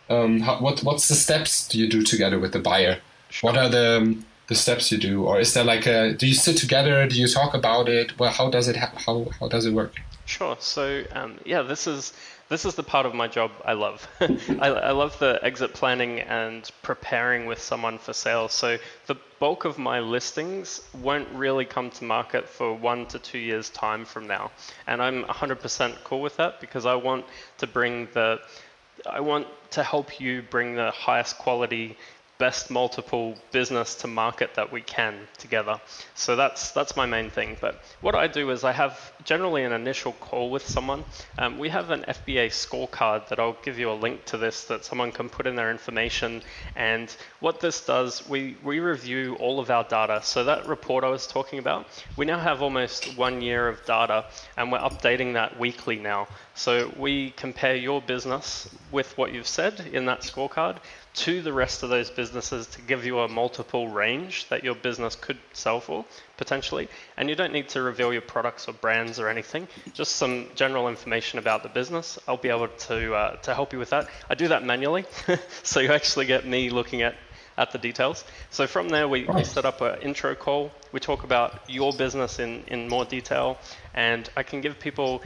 um, 0.08 0.40
how, 0.40 0.60
what 0.60 0.84
what's 0.84 1.08
the 1.08 1.16
steps 1.16 1.66
do 1.66 1.80
you 1.80 1.88
do 1.88 2.04
together 2.04 2.38
with 2.38 2.52
the 2.52 2.60
buyer? 2.60 2.98
What 3.40 3.56
are 3.56 3.68
the 3.68 4.16
the 4.46 4.54
steps 4.54 4.92
you 4.92 4.98
do, 4.98 5.24
or 5.24 5.40
is 5.40 5.52
there 5.52 5.64
like 5.64 5.84
a? 5.84 6.12
Do 6.12 6.28
you 6.28 6.34
sit 6.34 6.56
together? 6.56 7.04
Do 7.08 7.18
you 7.18 7.26
talk 7.26 7.54
about 7.54 7.88
it? 7.88 8.16
Well, 8.20 8.30
how 8.30 8.50
does 8.50 8.68
it 8.68 8.76
how 8.76 9.26
how 9.40 9.48
does 9.48 9.66
it 9.66 9.72
work? 9.72 9.96
Sure. 10.26 10.56
So 10.60 11.02
um, 11.10 11.40
yeah, 11.44 11.62
this 11.62 11.88
is 11.88 12.12
this 12.52 12.66
is 12.66 12.74
the 12.74 12.82
part 12.82 13.06
of 13.06 13.14
my 13.14 13.26
job 13.26 13.50
I 13.64 13.72
love. 13.72 14.06
I, 14.20 14.68
I, 14.68 14.90
love 14.90 15.18
the 15.18 15.40
exit 15.42 15.72
planning 15.72 16.20
and 16.20 16.70
preparing 16.82 17.46
with 17.46 17.58
someone 17.58 17.96
for 17.96 18.12
sale. 18.12 18.48
So 18.48 18.76
the 19.06 19.16
bulk 19.40 19.64
of 19.64 19.78
my 19.78 20.00
listings 20.00 20.82
won't 21.00 21.28
really 21.30 21.64
come 21.64 21.88
to 21.92 22.04
market 22.04 22.46
for 22.46 22.74
one 22.74 23.06
to 23.06 23.18
two 23.18 23.38
years 23.38 23.70
time 23.70 24.04
from 24.04 24.26
now, 24.26 24.50
and 24.86 25.00
I'm 25.00 25.24
100% 25.24 26.04
cool 26.04 26.20
with 26.20 26.36
that 26.36 26.60
because 26.60 26.84
I 26.84 26.94
want 26.94 27.24
to 27.56 27.66
bring 27.66 28.08
the 28.12 28.38
I 29.10 29.20
want 29.20 29.46
to 29.70 29.82
help 29.82 30.20
you 30.20 30.42
bring 30.42 30.74
the 30.74 30.90
highest 30.90 31.38
quality 31.38 31.96
best 32.42 32.72
multiple 32.72 33.36
business 33.52 33.94
to 33.94 34.08
market 34.08 34.50
that 34.56 34.72
we 34.72 34.80
can 34.80 35.14
together. 35.38 35.80
So 36.16 36.34
that's 36.34 36.72
that's 36.72 36.96
my 36.96 37.06
main 37.06 37.30
thing. 37.30 37.56
But 37.60 37.74
what 38.00 38.16
I 38.16 38.26
do 38.26 38.50
is 38.50 38.64
I 38.64 38.72
have 38.72 38.94
generally 39.24 39.62
an 39.62 39.72
initial 39.72 40.12
call 40.14 40.50
with 40.50 40.66
someone. 40.66 41.04
Um, 41.38 41.56
we 41.56 41.68
have 41.68 41.90
an 41.90 42.02
FBA 42.16 42.46
scorecard 42.64 43.28
that 43.28 43.38
I'll 43.38 43.58
give 43.62 43.78
you 43.78 43.92
a 43.92 43.98
link 44.06 44.24
to 44.32 44.36
this 44.38 44.64
that 44.64 44.84
someone 44.84 45.12
can 45.12 45.28
put 45.28 45.46
in 45.46 45.54
their 45.54 45.70
information. 45.70 46.42
And 46.74 47.06
what 47.38 47.60
this 47.60 47.86
does, 47.86 48.28
we 48.28 48.56
we 48.64 48.80
review 48.80 49.36
all 49.36 49.60
of 49.60 49.70
our 49.70 49.84
data. 49.84 50.20
So 50.24 50.42
that 50.42 50.66
report 50.66 51.04
I 51.04 51.10
was 51.10 51.28
talking 51.28 51.60
about, 51.60 51.86
we 52.16 52.24
now 52.26 52.40
have 52.40 52.60
almost 52.60 53.16
one 53.16 53.40
year 53.40 53.68
of 53.68 53.84
data, 53.86 54.24
and 54.56 54.72
we're 54.72 54.86
updating 54.90 55.34
that 55.34 55.60
weekly 55.60 55.98
now. 56.12 56.26
So 56.54 56.92
we 56.98 57.30
compare 57.44 57.76
your 57.76 58.02
business 58.02 58.68
with 58.90 59.16
what 59.16 59.32
you've 59.32 59.52
said 59.60 59.74
in 59.92 60.06
that 60.06 60.22
scorecard 60.22 60.78
to 61.14 61.42
the 61.42 61.52
rest 61.52 61.82
of 61.82 61.90
those 61.90 62.10
businesses 62.10 62.66
to 62.66 62.80
give 62.80 63.04
you 63.04 63.20
a 63.20 63.28
multiple 63.28 63.88
range 63.88 64.48
that 64.48 64.64
your 64.64 64.74
business 64.74 65.14
could 65.14 65.38
sell 65.52 65.80
for 65.80 66.04
potentially. 66.36 66.88
And 67.16 67.28
you 67.28 67.34
don't 67.34 67.52
need 67.52 67.68
to 67.70 67.82
reveal 67.82 68.12
your 68.12 68.22
products 68.22 68.66
or 68.66 68.72
brands 68.72 69.20
or 69.20 69.28
anything, 69.28 69.68
just 69.92 70.16
some 70.16 70.48
general 70.54 70.88
information 70.88 71.38
about 71.38 71.62
the 71.62 71.68
business. 71.68 72.18
I'll 72.26 72.36
be 72.36 72.48
able 72.48 72.68
to, 72.68 73.14
uh, 73.14 73.36
to 73.36 73.54
help 73.54 73.72
you 73.72 73.78
with 73.78 73.90
that. 73.90 74.08
I 74.30 74.34
do 74.34 74.48
that 74.48 74.64
manually, 74.64 75.04
so 75.62 75.80
you 75.80 75.92
actually 75.92 76.26
get 76.26 76.46
me 76.46 76.70
looking 76.70 77.02
at 77.02 77.14
at 77.58 77.70
the 77.70 77.78
details. 77.78 78.24
So 78.50 78.66
from 78.66 78.88
there, 78.88 79.08
we, 79.08 79.24
we 79.24 79.44
set 79.44 79.64
up 79.64 79.80
an 79.80 80.00
intro 80.00 80.34
call. 80.34 80.72
We 80.92 81.00
talk 81.00 81.24
about 81.24 81.60
your 81.68 81.92
business 81.92 82.38
in, 82.38 82.64
in 82.66 82.88
more 82.88 83.04
detail, 83.04 83.58
and 83.94 84.28
I 84.36 84.42
can 84.42 84.60
give 84.60 84.78
people 84.78 85.22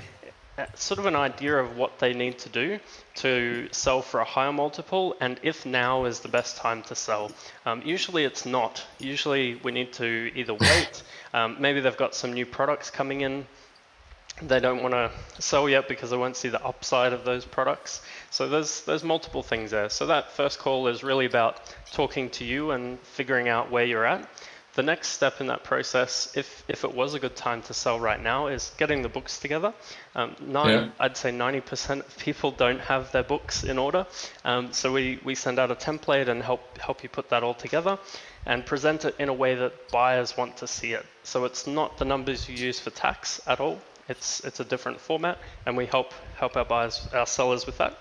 sort 0.75 0.99
of 0.99 1.07
an 1.07 1.17
idea 1.17 1.57
of 1.57 1.77
what 1.77 1.99
they 1.99 2.13
need 2.13 2.39
to 2.39 2.49
do 2.49 2.79
to 3.17 3.69
sell 3.73 4.03
for 4.03 4.21
a 4.21 4.25
higher 4.25 4.53
multiple 4.53 5.17
and 5.21 5.39
if 5.43 5.67
now 5.67 6.05
is 6.05 6.21
the 6.21 6.29
best 6.29 6.57
time 6.57 6.83
to 6.85 6.95
sell. 6.95 7.31
Um, 7.65 7.83
usually 7.85 8.25
it's 8.25 8.47
not. 8.47 8.85
Usually 8.99 9.57
we 9.57 9.73
need 9.73 9.93
to 9.95 10.31
either 10.35 10.55
wait, 10.55 11.03
um, 11.35 11.57
maybe 11.61 11.81
they've 11.81 11.97
got 11.97 12.15
some 12.15 12.33
new 12.33 12.47
products 12.47 12.91
coming 12.91 13.21
in, 13.21 13.47
they 14.43 14.61
don't 14.61 14.83
want 14.83 14.93
to 14.93 15.11
sell 15.41 15.69
yet 15.69 15.89
because 15.89 16.11
they 16.11 16.17
won't 16.17 16.37
see 16.37 16.49
the 16.49 16.63
upside 16.63 17.13
of 17.13 17.25
those 17.25 17.45
products. 17.45 18.03
So 18.31 18.49
there's 18.49 18.83
there's 18.83 19.03
multiple 19.03 19.43
things 19.43 19.71
there. 19.71 19.89
So 19.89 20.07
that 20.07 20.31
first 20.33 20.59
call 20.59 20.89
is 20.89 21.03
really 21.03 21.25
about 21.25 21.75
talking 21.91 22.29
to 22.31 22.45
you 22.45 22.73
and 22.73 23.01
figuring 23.01 23.49
out 23.49 23.71
where 23.71 23.85
you're 23.85 24.05
at. 24.05 24.29
The 24.77 24.83
next 24.83 25.09
step 25.09 25.41
in 25.41 25.47
that 25.47 25.65
process, 25.65 26.31
if, 26.37 26.63
if 26.69 26.85
it 26.85 26.95
was 26.95 27.15
a 27.15 27.19
good 27.19 27.35
time 27.35 27.63
to 27.63 27.73
sell 27.73 27.99
right 27.99 28.23
now, 28.23 28.49
is 28.49 28.73
getting 28.77 29.01
the 29.01 29.09
books 29.09 29.39
together. 29.39 29.73
Um, 30.15 30.37
nine, 30.39 30.69
yeah. 30.71 30.91
I'd 31.01 31.17
say 31.17 31.31
90% 31.31 32.01
of 32.01 32.19
people 32.19 32.51
don't 32.51 32.81
have 32.81 33.11
their 33.11 33.23
books 33.23 33.65
in 33.65 33.79
order. 33.79 34.07
Um, 34.45 34.75
so 34.75 34.93
we, 34.93 35.19
we 35.25 35.35
send 35.35 35.59
out 35.59 35.71
a 35.71 35.75
template 35.75 36.29
and 36.29 36.43
help, 36.43 36.77
help 36.77 37.03
you 37.03 37.09
put 37.09 37.31
that 37.31 37.43
all 37.43 37.55
together 37.55 37.99
and 38.45 38.67
present 38.67 39.07
it 39.07 39.17
in 39.19 39.31
a 39.31 39.33
way 39.33 39.55
that 39.55 39.89
buyers 39.91 40.37
want 40.37 40.59
to 40.59 40.67
see 40.67 40.93
it. 40.93 41.07
So 41.23 41.47
it's 41.47 41.67
not 41.67 41.97
the 41.97 42.05
numbers 42.05 42.47
you 42.47 42.55
use 42.55 42.79
for 42.79 42.91
tax 42.91 43.41
at 43.47 43.61
all. 43.61 43.81
It's, 44.11 44.41
it's 44.41 44.61
a 44.61 44.65
different 44.65 45.01
format, 45.01 45.39
and 45.65 45.75
we 45.75 45.87
help, 45.87 46.13
help 46.37 46.55
our 46.55 46.67
buyers, 46.67 47.09
our 47.15 47.27
sellers 47.27 47.65
with 47.65 47.79
that. 47.79 47.99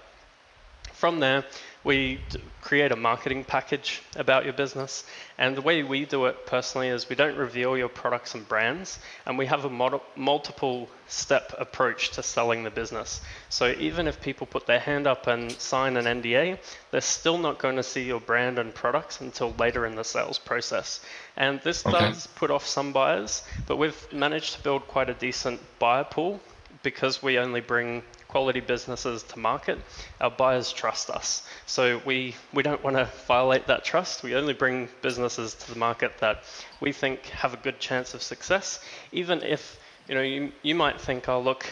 From 0.91 1.21
there, 1.21 1.45
we 1.85 2.19
create 2.61 2.91
a 2.91 2.95
marketing 2.95 3.43
package 3.43 4.01
about 4.15 4.43
your 4.43 4.53
business. 4.53 5.05
And 5.37 5.55
the 5.55 5.61
way 5.61 5.83
we 5.83 6.05
do 6.05 6.25
it 6.25 6.47
personally 6.47 6.87
is 6.87 7.07
we 7.07 7.15
don't 7.15 7.37
reveal 7.37 7.77
your 7.77 7.89
products 7.89 8.33
and 8.33 8.45
brands, 8.47 8.97
and 9.27 9.37
we 9.37 9.45
have 9.45 9.65
a 9.65 9.69
mod- 9.69 10.01
multiple 10.15 10.89
step 11.07 11.53
approach 11.59 12.09
to 12.11 12.23
selling 12.23 12.63
the 12.63 12.71
business. 12.71 13.21
So 13.49 13.75
even 13.77 14.07
if 14.07 14.19
people 14.19 14.47
put 14.47 14.65
their 14.65 14.79
hand 14.79 15.05
up 15.05 15.27
and 15.27 15.51
sign 15.51 15.95
an 15.95 16.05
NDA, 16.05 16.57
they're 16.89 17.01
still 17.01 17.37
not 17.37 17.59
going 17.59 17.75
to 17.75 17.83
see 17.83 18.03
your 18.03 18.19
brand 18.19 18.57
and 18.57 18.73
products 18.73 19.21
until 19.21 19.53
later 19.59 19.85
in 19.85 19.95
the 19.95 20.03
sales 20.03 20.39
process. 20.39 21.01
And 21.37 21.61
this 21.61 21.85
okay. 21.85 21.99
does 21.99 22.25
put 22.25 22.49
off 22.49 22.65
some 22.65 22.93
buyers, 22.93 23.43
but 23.67 23.77
we've 23.77 24.11
managed 24.11 24.55
to 24.55 24.63
build 24.63 24.87
quite 24.87 25.09
a 25.11 25.13
decent 25.13 25.61
buyer 25.77 26.03
pool 26.03 26.41
because 26.85 27.23
we 27.23 27.39
only 27.39 27.61
bring 27.61 28.03
quality 28.27 28.59
businesses 28.59 29.23
to 29.23 29.39
market, 29.39 29.79
our 30.21 30.29
buyers 30.29 30.71
trust 30.71 31.09
us. 31.09 31.41
So 31.65 31.99
we, 32.05 32.35
we 32.53 32.61
don't 32.61 32.83
want 32.83 32.95
to 32.95 33.09
violate 33.27 33.65
that 33.67 33.83
trust. 33.83 34.21
We 34.21 34.35
only 34.35 34.53
bring 34.53 34.87
businesses 35.01 35.55
to 35.55 35.73
the 35.73 35.79
market 35.79 36.19
that 36.19 36.43
we 36.79 36.91
think 36.91 37.25
have 37.25 37.55
a 37.55 37.57
good 37.57 37.79
chance 37.79 38.13
of 38.13 38.21
success, 38.21 38.79
even 39.11 39.41
if 39.41 39.79
you 40.07 40.13
know 40.13 40.21
you, 40.21 40.51
you 40.61 40.75
might 40.75 41.01
think, 41.01 41.27
oh 41.27 41.41
look, 41.41 41.65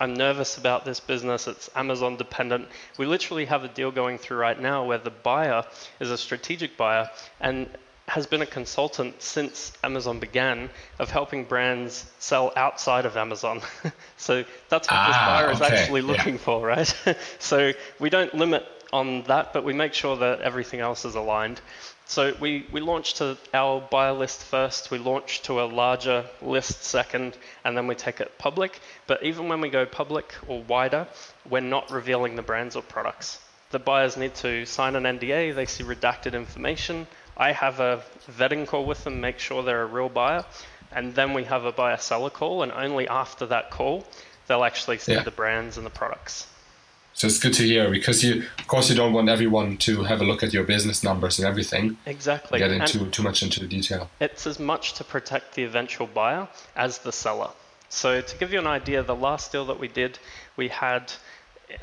I'm 0.00 0.14
nervous 0.14 0.56
about 0.56 0.86
this 0.86 1.00
business. 1.00 1.46
It's 1.46 1.68
Amazon 1.74 2.16
dependent. 2.16 2.68
We 2.96 3.04
literally 3.04 3.44
have 3.44 3.62
a 3.62 3.68
deal 3.68 3.90
going 3.90 4.16
through 4.16 4.38
right 4.38 4.60
now 4.60 4.84
where 4.86 4.98
the 4.98 5.10
buyer 5.10 5.64
is 6.00 6.10
a 6.10 6.16
strategic 6.16 6.78
buyer 6.78 7.10
and 7.40 7.68
has 8.16 8.26
been 8.26 8.40
a 8.40 8.46
consultant 8.46 9.20
since 9.20 9.72
Amazon 9.84 10.18
began 10.18 10.70
of 10.98 11.10
helping 11.10 11.44
brands 11.44 12.10
sell 12.18 12.50
outside 12.56 13.04
of 13.04 13.14
Amazon. 13.14 13.60
so 14.16 14.42
that's 14.70 14.90
what 14.90 14.96
ah, 14.96 15.06
this 15.06 15.16
buyer 15.16 15.50
is 15.52 15.60
okay. 15.60 15.82
actually 15.82 16.00
looking 16.00 16.34
yeah. 16.34 16.40
for, 16.40 16.66
right? 16.66 16.96
so 17.38 17.72
we 18.00 18.08
don't 18.08 18.32
limit 18.32 18.66
on 18.90 19.22
that, 19.24 19.52
but 19.52 19.64
we 19.64 19.74
make 19.74 19.92
sure 19.92 20.16
that 20.16 20.40
everything 20.40 20.80
else 20.80 21.04
is 21.04 21.14
aligned. 21.14 21.60
So 22.06 22.34
we, 22.40 22.66
we 22.72 22.80
launched 22.80 23.18
to 23.18 23.36
our 23.52 23.82
buyer 23.82 24.14
list 24.14 24.42
first, 24.44 24.90
we 24.90 24.96
launch 24.96 25.42
to 25.42 25.60
a 25.60 25.66
larger 25.66 26.24
list 26.40 26.84
second, 26.84 27.36
and 27.66 27.76
then 27.76 27.86
we 27.86 27.94
take 27.94 28.22
it 28.22 28.38
public. 28.38 28.80
But 29.06 29.24
even 29.24 29.48
when 29.48 29.60
we 29.60 29.68
go 29.68 29.84
public 29.84 30.34
or 30.48 30.62
wider, 30.62 31.06
we're 31.50 31.60
not 31.60 31.90
revealing 31.90 32.34
the 32.36 32.42
brands 32.42 32.76
or 32.76 32.82
products. 32.82 33.40
The 33.72 33.78
buyers 33.78 34.16
need 34.16 34.34
to 34.36 34.64
sign 34.64 34.96
an 34.96 35.02
NDA, 35.02 35.54
they 35.54 35.66
see 35.66 35.84
redacted 35.84 36.32
information, 36.32 37.06
I 37.36 37.52
have 37.52 37.80
a 37.80 38.02
vetting 38.30 38.66
call 38.66 38.84
with 38.84 39.04
them, 39.04 39.20
make 39.20 39.38
sure 39.38 39.62
they're 39.62 39.82
a 39.82 39.86
real 39.86 40.08
buyer, 40.08 40.44
and 40.92 41.14
then 41.14 41.34
we 41.34 41.44
have 41.44 41.64
a 41.64 41.72
buyer 41.72 41.98
seller 41.98 42.30
call, 42.30 42.62
and 42.62 42.72
only 42.72 43.06
after 43.08 43.46
that 43.46 43.70
call, 43.70 44.06
they'll 44.46 44.64
actually 44.64 44.98
see 44.98 45.12
yeah. 45.12 45.22
the 45.22 45.30
brands 45.30 45.76
and 45.76 45.84
the 45.84 45.90
products. 45.90 46.46
So 47.16 47.26
it's 47.26 47.38
good 47.38 47.54
to 47.54 47.62
hear 47.62 47.90
because 47.90 48.22
you, 48.22 48.44
of 48.58 48.66
course, 48.66 48.90
you 48.90 48.94
don't 48.94 49.14
want 49.14 49.30
everyone 49.30 49.78
to 49.78 50.04
have 50.04 50.20
a 50.20 50.24
look 50.24 50.42
at 50.42 50.52
your 50.52 50.64
business 50.64 51.02
numbers 51.02 51.38
and 51.38 51.48
everything. 51.48 51.96
Exactly. 52.04 52.58
Get 52.58 52.70
into 52.70 53.06
too 53.06 53.22
much 53.22 53.42
into 53.42 53.66
detail. 53.66 54.10
It's 54.20 54.46
as 54.46 54.58
much 54.58 54.92
to 54.94 55.04
protect 55.04 55.54
the 55.54 55.64
eventual 55.64 56.06
buyer 56.06 56.46
as 56.76 56.98
the 56.98 57.12
seller. 57.12 57.48
So 57.88 58.20
to 58.20 58.36
give 58.36 58.52
you 58.52 58.58
an 58.58 58.66
idea, 58.66 59.02
the 59.02 59.14
last 59.14 59.50
deal 59.50 59.64
that 59.66 59.80
we 59.80 59.88
did, 59.88 60.18
we 60.56 60.68
had 60.68 61.10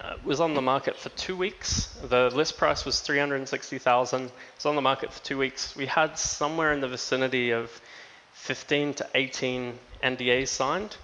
uh, 0.02 0.16
was 0.24 0.40
on 0.40 0.54
the 0.54 0.62
market 0.62 0.96
for 0.96 1.10
two 1.10 1.36
weeks. 1.36 1.88
The 2.04 2.30
list 2.30 2.58
price 2.58 2.86
was 2.86 3.02
360,000. 3.02 4.26
It 4.26 4.32
was 4.56 4.66
on 4.66 4.76
the 4.76 4.82
market 4.82 5.12
for 5.12 5.24
two 5.24 5.38
weeks. 5.38 5.76
We 5.76 5.86
had 5.86 6.18
somewhere 6.18 6.72
in 6.72 6.80
the 6.80 6.88
vicinity 6.88 7.52
of 7.52 7.82
15 8.34 8.94
to 8.96 9.10
18 9.14 9.78
NDAs 10.04 10.48
signed. 10.48 10.96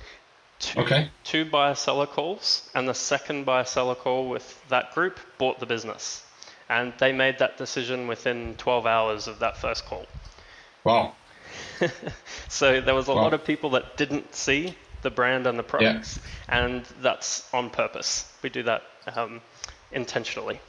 Two, 0.60 0.82
okay. 0.82 1.10
two 1.24 1.46
buyer 1.46 1.76
seller 1.76 2.06
calls, 2.06 2.70
and 2.76 2.88
the 2.88 2.94
second 2.94 3.46
buyer 3.46 3.64
seller 3.64 3.96
call 3.96 4.28
with 4.28 4.62
that 4.68 4.94
group 4.94 5.20
bought 5.38 5.60
the 5.60 5.66
business. 5.66 6.24
And 6.70 6.94
they 7.00 7.14
made 7.14 7.40
that 7.40 7.58
decision 7.58 8.08
within 8.08 8.56
12 8.58 8.86
hours 8.86 9.28
of 9.28 9.40
that 9.40 9.58
first 9.58 9.86
call. 9.86 10.06
Wow. 10.84 11.16
so 12.50 12.82
there 12.82 12.94
was 12.94 13.08
a 13.08 13.14
wow. 13.14 13.24
lot 13.24 13.34
of 13.34 13.46
people 13.46 13.72
that 13.72 13.98
didn't 13.98 14.36
see 14.36 14.76
the 15.02 15.10
brand 15.10 15.48
and 15.48 15.58
the 15.58 15.64
products, 15.64 16.20
yeah. 16.48 16.66
and 16.66 16.86
that's 17.02 17.52
on 17.54 17.70
purpose. 17.70 18.32
We 18.42 18.50
do 18.50 18.64
that 18.64 18.84
um, 19.16 19.42
intentionally. 19.92 20.60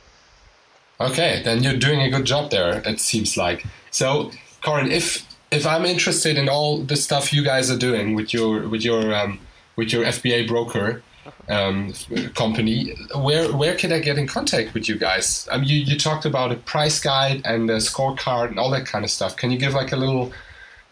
Okay, 1.01 1.41
then 1.45 1.63
you're 1.63 1.79
doing 1.79 2.01
a 2.03 2.11
good 2.11 2.27
job 2.27 2.51
there. 2.51 2.83
It 2.87 3.01
seems 3.01 3.37
like. 3.37 3.65
So, 3.91 4.31
Corin, 4.63 4.91
if 4.91 5.27
if 5.51 5.67
I'm 5.67 5.85
interested 5.85 6.37
in 6.37 6.49
all 6.49 6.79
the 6.79 6.97
stuff 6.97 7.33
you 7.33 7.43
guys 7.43 7.71
are 7.71 7.79
doing 7.79 8.15
with 8.15 8.33
your 8.33 8.69
with 8.69 8.83
your 8.83 9.15
um, 9.15 9.41
with 9.77 9.93
your 9.93 10.05
FBA 10.05 10.47
broker 10.47 11.03
um, 11.49 11.93
company, 12.35 12.95
where 13.15 13.51
where 13.53 13.75
can 13.75 13.93
I 13.93 13.99
get 13.99 14.19
in 14.19 14.27
contact 14.27 14.75
with 14.75 14.89
you 14.89 14.97
guys? 14.97 15.49
Um, 15.51 15.65
you 15.65 15.79
you 15.79 15.99
talked 15.99 16.27
about 16.27 16.53
a 16.53 16.57
price 16.57 17.01
guide 17.01 17.43
and 17.45 17.71
a 17.71 17.77
scorecard 17.77 18.49
and 18.49 18.59
all 18.59 18.71
that 18.71 18.87
kind 18.87 19.05
of 19.05 19.11
stuff. 19.11 19.37
Can 19.37 19.51
you 19.51 19.59
give 19.59 19.73
like 19.73 19.93
a 19.93 19.97
little 19.97 20.33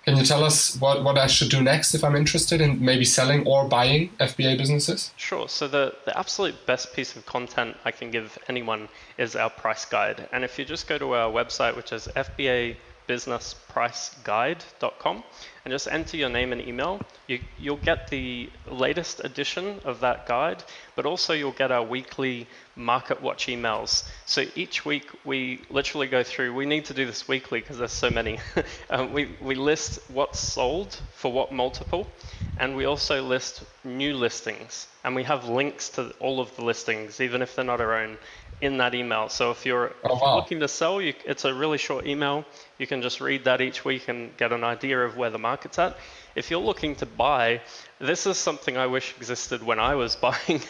can 0.04 0.16
you 0.16 0.24
tell 0.24 0.44
us 0.44 0.80
what, 0.80 1.04
what 1.04 1.18
I 1.18 1.26
should 1.26 1.50
do 1.50 1.60
next 1.60 1.94
if 1.94 2.02
I'm 2.02 2.16
interested 2.16 2.60
in 2.60 2.82
maybe 2.82 3.04
selling 3.04 3.46
or 3.46 3.68
buying 3.68 4.10
FBA 4.20 4.56
businesses? 4.56 5.12
Sure. 5.16 5.48
So 5.48 5.68
the, 5.68 5.94
the 6.06 6.18
absolute 6.18 6.54
best 6.66 6.94
piece 6.94 7.14
of 7.16 7.26
content 7.26 7.76
I 7.84 7.90
can 7.90 8.10
give 8.10 8.38
anyone 8.48 8.88
is 9.18 9.36
our 9.36 9.50
price 9.50 9.84
guide. 9.84 10.26
And 10.32 10.44
if 10.44 10.58
you 10.58 10.64
just 10.64 10.88
go 10.88 10.96
to 10.98 11.14
our 11.14 11.30
website, 11.30 11.76
which 11.76 11.92
is 11.92 12.08
FBA 12.16 12.76
businesspriceguide.com 13.08 15.24
and 15.68 15.74
just 15.74 15.88
enter 15.88 16.16
your 16.16 16.30
name 16.30 16.52
and 16.52 16.62
email. 16.62 16.98
You, 17.26 17.40
you'll 17.58 17.76
get 17.76 18.08
the 18.08 18.48
latest 18.70 19.20
edition 19.22 19.80
of 19.84 20.00
that 20.00 20.24
guide, 20.24 20.64
but 20.96 21.04
also 21.04 21.34
you'll 21.34 21.52
get 21.52 21.70
our 21.70 21.82
weekly 21.82 22.46
Market 22.74 23.20
Watch 23.20 23.48
emails. 23.48 24.08
So 24.24 24.46
each 24.54 24.86
week 24.86 25.10
we 25.26 25.60
literally 25.68 26.06
go 26.06 26.22
through, 26.22 26.54
we 26.54 26.64
need 26.64 26.86
to 26.86 26.94
do 26.94 27.04
this 27.04 27.28
weekly 27.28 27.60
because 27.60 27.76
there's 27.76 27.92
so 27.92 28.08
many. 28.08 28.38
um, 28.90 29.12
we, 29.12 29.36
we 29.42 29.56
list 29.56 29.98
what's 30.08 30.40
sold 30.40 30.98
for 31.12 31.30
what 31.30 31.52
multiple, 31.52 32.08
and 32.56 32.74
we 32.74 32.86
also 32.86 33.22
list 33.22 33.62
new 33.84 34.14
listings. 34.14 34.86
And 35.04 35.14
we 35.14 35.24
have 35.24 35.50
links 35.50 35.90
to 35.90 36.14
all 36.18 36.40
of 36.40 36.56
the 36.56 36.64
listings, 36.64 37.20
even 37.20 37.42
if 37.42 37.54
they're 37.54 37.64
not 37.64 37.82
our 37.82 37.92
own 37.92 38.16
in 38.60 38.78
that 38.78 38.94
email. 38.94 39.28
So 39.28 39.50
if 39.50 39.64
you're, 39.64 39.94
oh, 40.04 40.14
if 40.14 40.20
you're 40.20 40.34
looking 40.34 40.60
to 40.60 40.68
sell, 40.68 41.00
you, 41.00 41.14
it's 41.24 41.44
a 41.44 41.54
really 41.54 41.78
short 41.78 42.06
email. 42.06 42.44
You 42.78 42.86
can 42.86 43.02
just 43.02 43.20
read 43.20 43.44
that 43.44 43.60
each 43.60 43.84
week 43.84 44.08
and 44.08 44.36
get 44.36 44.52
an 44.52 44.64
idea 44.64 45.00
of 45.04 45.16
where 45.16 45.30
the 45.30 45.38
market's 45.38 45.78
at. 45.78 45.96
If 46.34 46.50
you're 46.50 46.60
looking 46.60 46.94
to 46.96 47.06
buy, 47.06 47.60
this 48.00 48.26
is 48.26 48.36
something 48.36 48.76
I 48.76 48.86
wish 48.86 49.14
existed 49.16 49.62
when 49.62 49.78
I 49.78 49.94
was 49.94 50.16
buying 50.26 50.60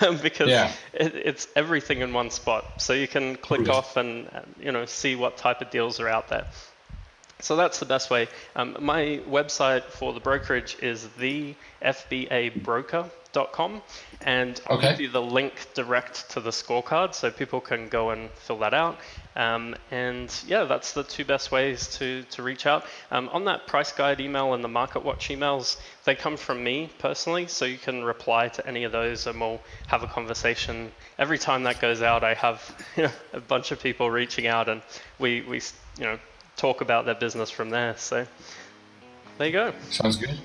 because 0.22 0.48
yeah. 0.48 0.72
it, 0.92 1.14
it's 1.14 1.48
everything 1.56 2.00
in 2.00 2.12
one 2.12 2.30
spot. 2.30 2.80
So 2.80 2.92
you 2.92 3.08
can 3.08 3.36
click 3.36 3.68
off 3.68 3.96
and 3.96 4.28
uh, 4.28 4.40
you 4.60 4.72
know 4.72 4.86
see 4.86 5.16
what 5.16 5.36
type 5.36 5.60
of 5.60 5.70
deals 5.70 6.00
are 6.00 6.08
out 6.08 6.28
there. 6.28 6.46
So 7.40 7.54
that's 7.54 7.78
the 7.78 7.86
best 7.86 8.10
way. 8.10 8.26
Um, 8.56 8.76
my 8.80 9.20
website 9.28 9.84
for 9.84 10.12
the 10.12 10.18
brokerage 10.18 10.76
is 10.82 11.06
thefbabroker.com, 11.20 13.82
and 14.22 14.60
I'll 14.66 14.78
okay. 14.78 14.90
give 14.90 15.00
you 15.00 15.08
the 15.08 15.22
link 15.22 15.68
direct 15.74 16.30
to 16.30 16.40
the 16.40 16.50
scorecard 16.50 17.14
so 17.14 17.30
people 17.30 17.60
can 17.60 17.88
go 17.88 18.10
and 18.10 18.28
fill 18.30 18.58
that 18.58 18.74
out. 18.74 18.98
Um, 19.36 19.76
and 19.92 20.34
yeah, 20.48 20.64
that's 20.64 20.94
the 20.94 21.04
two 21.04 21.24
best 21.24 21.52
ways 21.52 21.86
to, 21.98 22.24
to 22.24 22.42
reach 22.42 22.66
out. 22.66 22.84
Um, 23.12 23.28
on 23.28 23.44
that 23.44 23.68
price 23.68 23.92
guide 23.92 24.20
email 24.20 24.52
and 24.52 24.64
the 24.64 24.68
market 24.68 25.04
watch 25.04 25.28
emails, 25.28 25.76
they 26.04 26.16
come 26.16 26.36
from 26.36 26.64
me 26.64 26.90
personally, 26.98 27.46
so 27.46 27.66
you 27.66 27.78
can 27.78 28.02
reply 28.02 28.48
to 28.48 28.66
any 28.66 28.82
of 28.82 28.90
those 28.90 29.28
and 29.28 29.40
we'll 29.40 29.60
have 29.86 30.02
a 30.02 30.08
conversation. 30.08 30.90
Every 31.20 31.38
time 31.38 31.62
that 31.62 31.80
goes 31.80 32.02
out, 32.02 32.24
I 32.24 32.34
have 32.34 32.84
you 32.96 33.02
know, 33.04 33.12
a 33.32 33.38
bunch 33.38 33.70
of 33.70 33.80
people 33.80 34.10
reaching 34.10 34.48
out 34.48 34.68
and 34.68 34.82
we, 35.20 35.42
we 35.42 35.60
you 35.98 36.04
know, 36.04 36.18
talk 36.58 36.82
about 36.82 37.06
their 37.06 37.14
business 37.14 37.50
from 37.50 37.70
there. 37.70 37.96
So 37.96 38.26
there 39.38 39.46
you 39.46 39.52
go. 39.52 39.72
Sounds 39.90 40.16
good. 40.16 40.38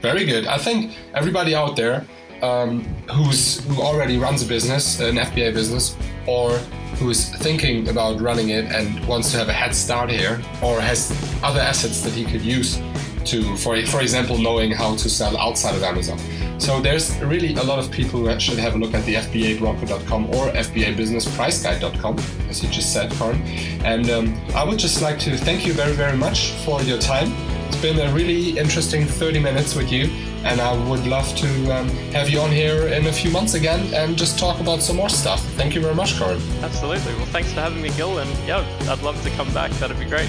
Very 0.00 0.24
good. 0.24 0.46
I 0.46 0.56
think 0.56 0.96
everybody 1.12 1.54
out 1.54 1.76
there 1.76 2.06
um, 2.42 2.82
who's 3.12 3.62
who 3.66 3.82
already 3.82 4.16
runs 4.16 4.42
a 4.42 4.46
business, 4.46 4.98
an 5.00 5.16
FBA 5.16 5.52
business, 5.52 5.96
or 6.26 6.52
who's 6.96 7.28
thinking 7.36 7.88
about 7.88 8.20
running 8.20 8.50
it 8.50 8.64
and 8.66 9.06
wants 9.06 9.30
to 9.32 9.36
have 9.36 9.48
a 9.48 9.52
head 9.52 9.74
start 9.74 10.10
here, 10.10 10.40
or 10.62 10.80
has 10.80 11.10
other 11.42 11.60
assets 11.60 12.00
that 12.02 12.12
he 12.12 12.24
could 12.24 12.42
use 12.42 12.80
to, 13.26 13.56
for 13.56 13.80
for 13.86 14.00
example, 14.00 14.38
knowing 14.38 14.72
how 14.72 14.96
to 14.96 15.08
sell 15.08 15.36
outside 15.36 15.74
of 15.74 15.82
Amazon. 15.82 16.18
So 16.60 16.78
there's 16.78 17.18
really 17.20 17.54
a 17.54 17.62
lot 17.62 17.78
of 17.78 17.90
people 17.90 18.20
who 18.20 18.38
should 18.38 18.58
have 18.58 18.74
a 18.74 18.78
look 18.78 18.92
at 18.92 19.02
the 19.06 19.14
FBAbroker.com 19.14 20.26
or 20.26 20.50
fba 20.50 20.94
business 20.94 21.26
FBABusinessPriceGuide.com, 21.26 22.18
as 22.50 22.62
you 22.62 22.68
just 22.68 22.92
said, 22.92 23.10
Corin. 23.12 23.40
And 23.82 24.10
um, 24.10 24.40
I 24.54 24.62
would 24.64 24.78
just 24.78 25.00
like 25.00 25.18
to 25.20 25.36
thank 25.38 25.66
you 25.66 25.72
very, 25.72 25.92
very 25.92 26.16
much 26.16 26.50
for 26.64 26.82
your 26.82 26.98
time. 26.98 27.32
It's 27.68 27.80
been 27.80 27.98
a 27.98 28.12
really 28.12 28.58
interesting 28.58 29.06
30 29.06 29.38
minutes 29.40 29.74
with 29.74 29.90
you, 29.90 30.04
and 30.44 30.60
I 30.60 30.72
would 30.88 31.06
love 31.06 31.34
to 31.36 31.70
um, 31.70 31.88
have 32.12 32.28
you 32.28 32.40
on 32.40 32.50
here 32.50 32.88
in 32.88 33.06
a 33.06 33.12
few 33.12 33.30
months 33.30 33.54
again 33.54 33.94
and 33.94 34.18
just 34.18 34.38
talk 34.38 34.60
about 34.60 34.82
some 34.82 34.96
more 34.96 35.08
stuff. 35.08 35.42
Thank 35.54 35.74
you 35.74 35.80
very 35.80 35.94
much, 35.94 36.18
Corin. 36.18 36.40
Absolutely. 36.62 37.14
Well, 37.14 37.26
thanks 37.26 37.52
for 37.52 37.60
having 37.60 37.80
me, 37.80 37.90
Gil, 37.96 38.18
and 38.18 38.30
yeah, 38.46 38.64
I'd 38.90 39.02
love 39.02 39.22
to 39.22 39.30
come 39.30 39.52
back. 39.54 39.70
That'd 39.72 39.98
be 39.98 40.04
great. 40.04 40.28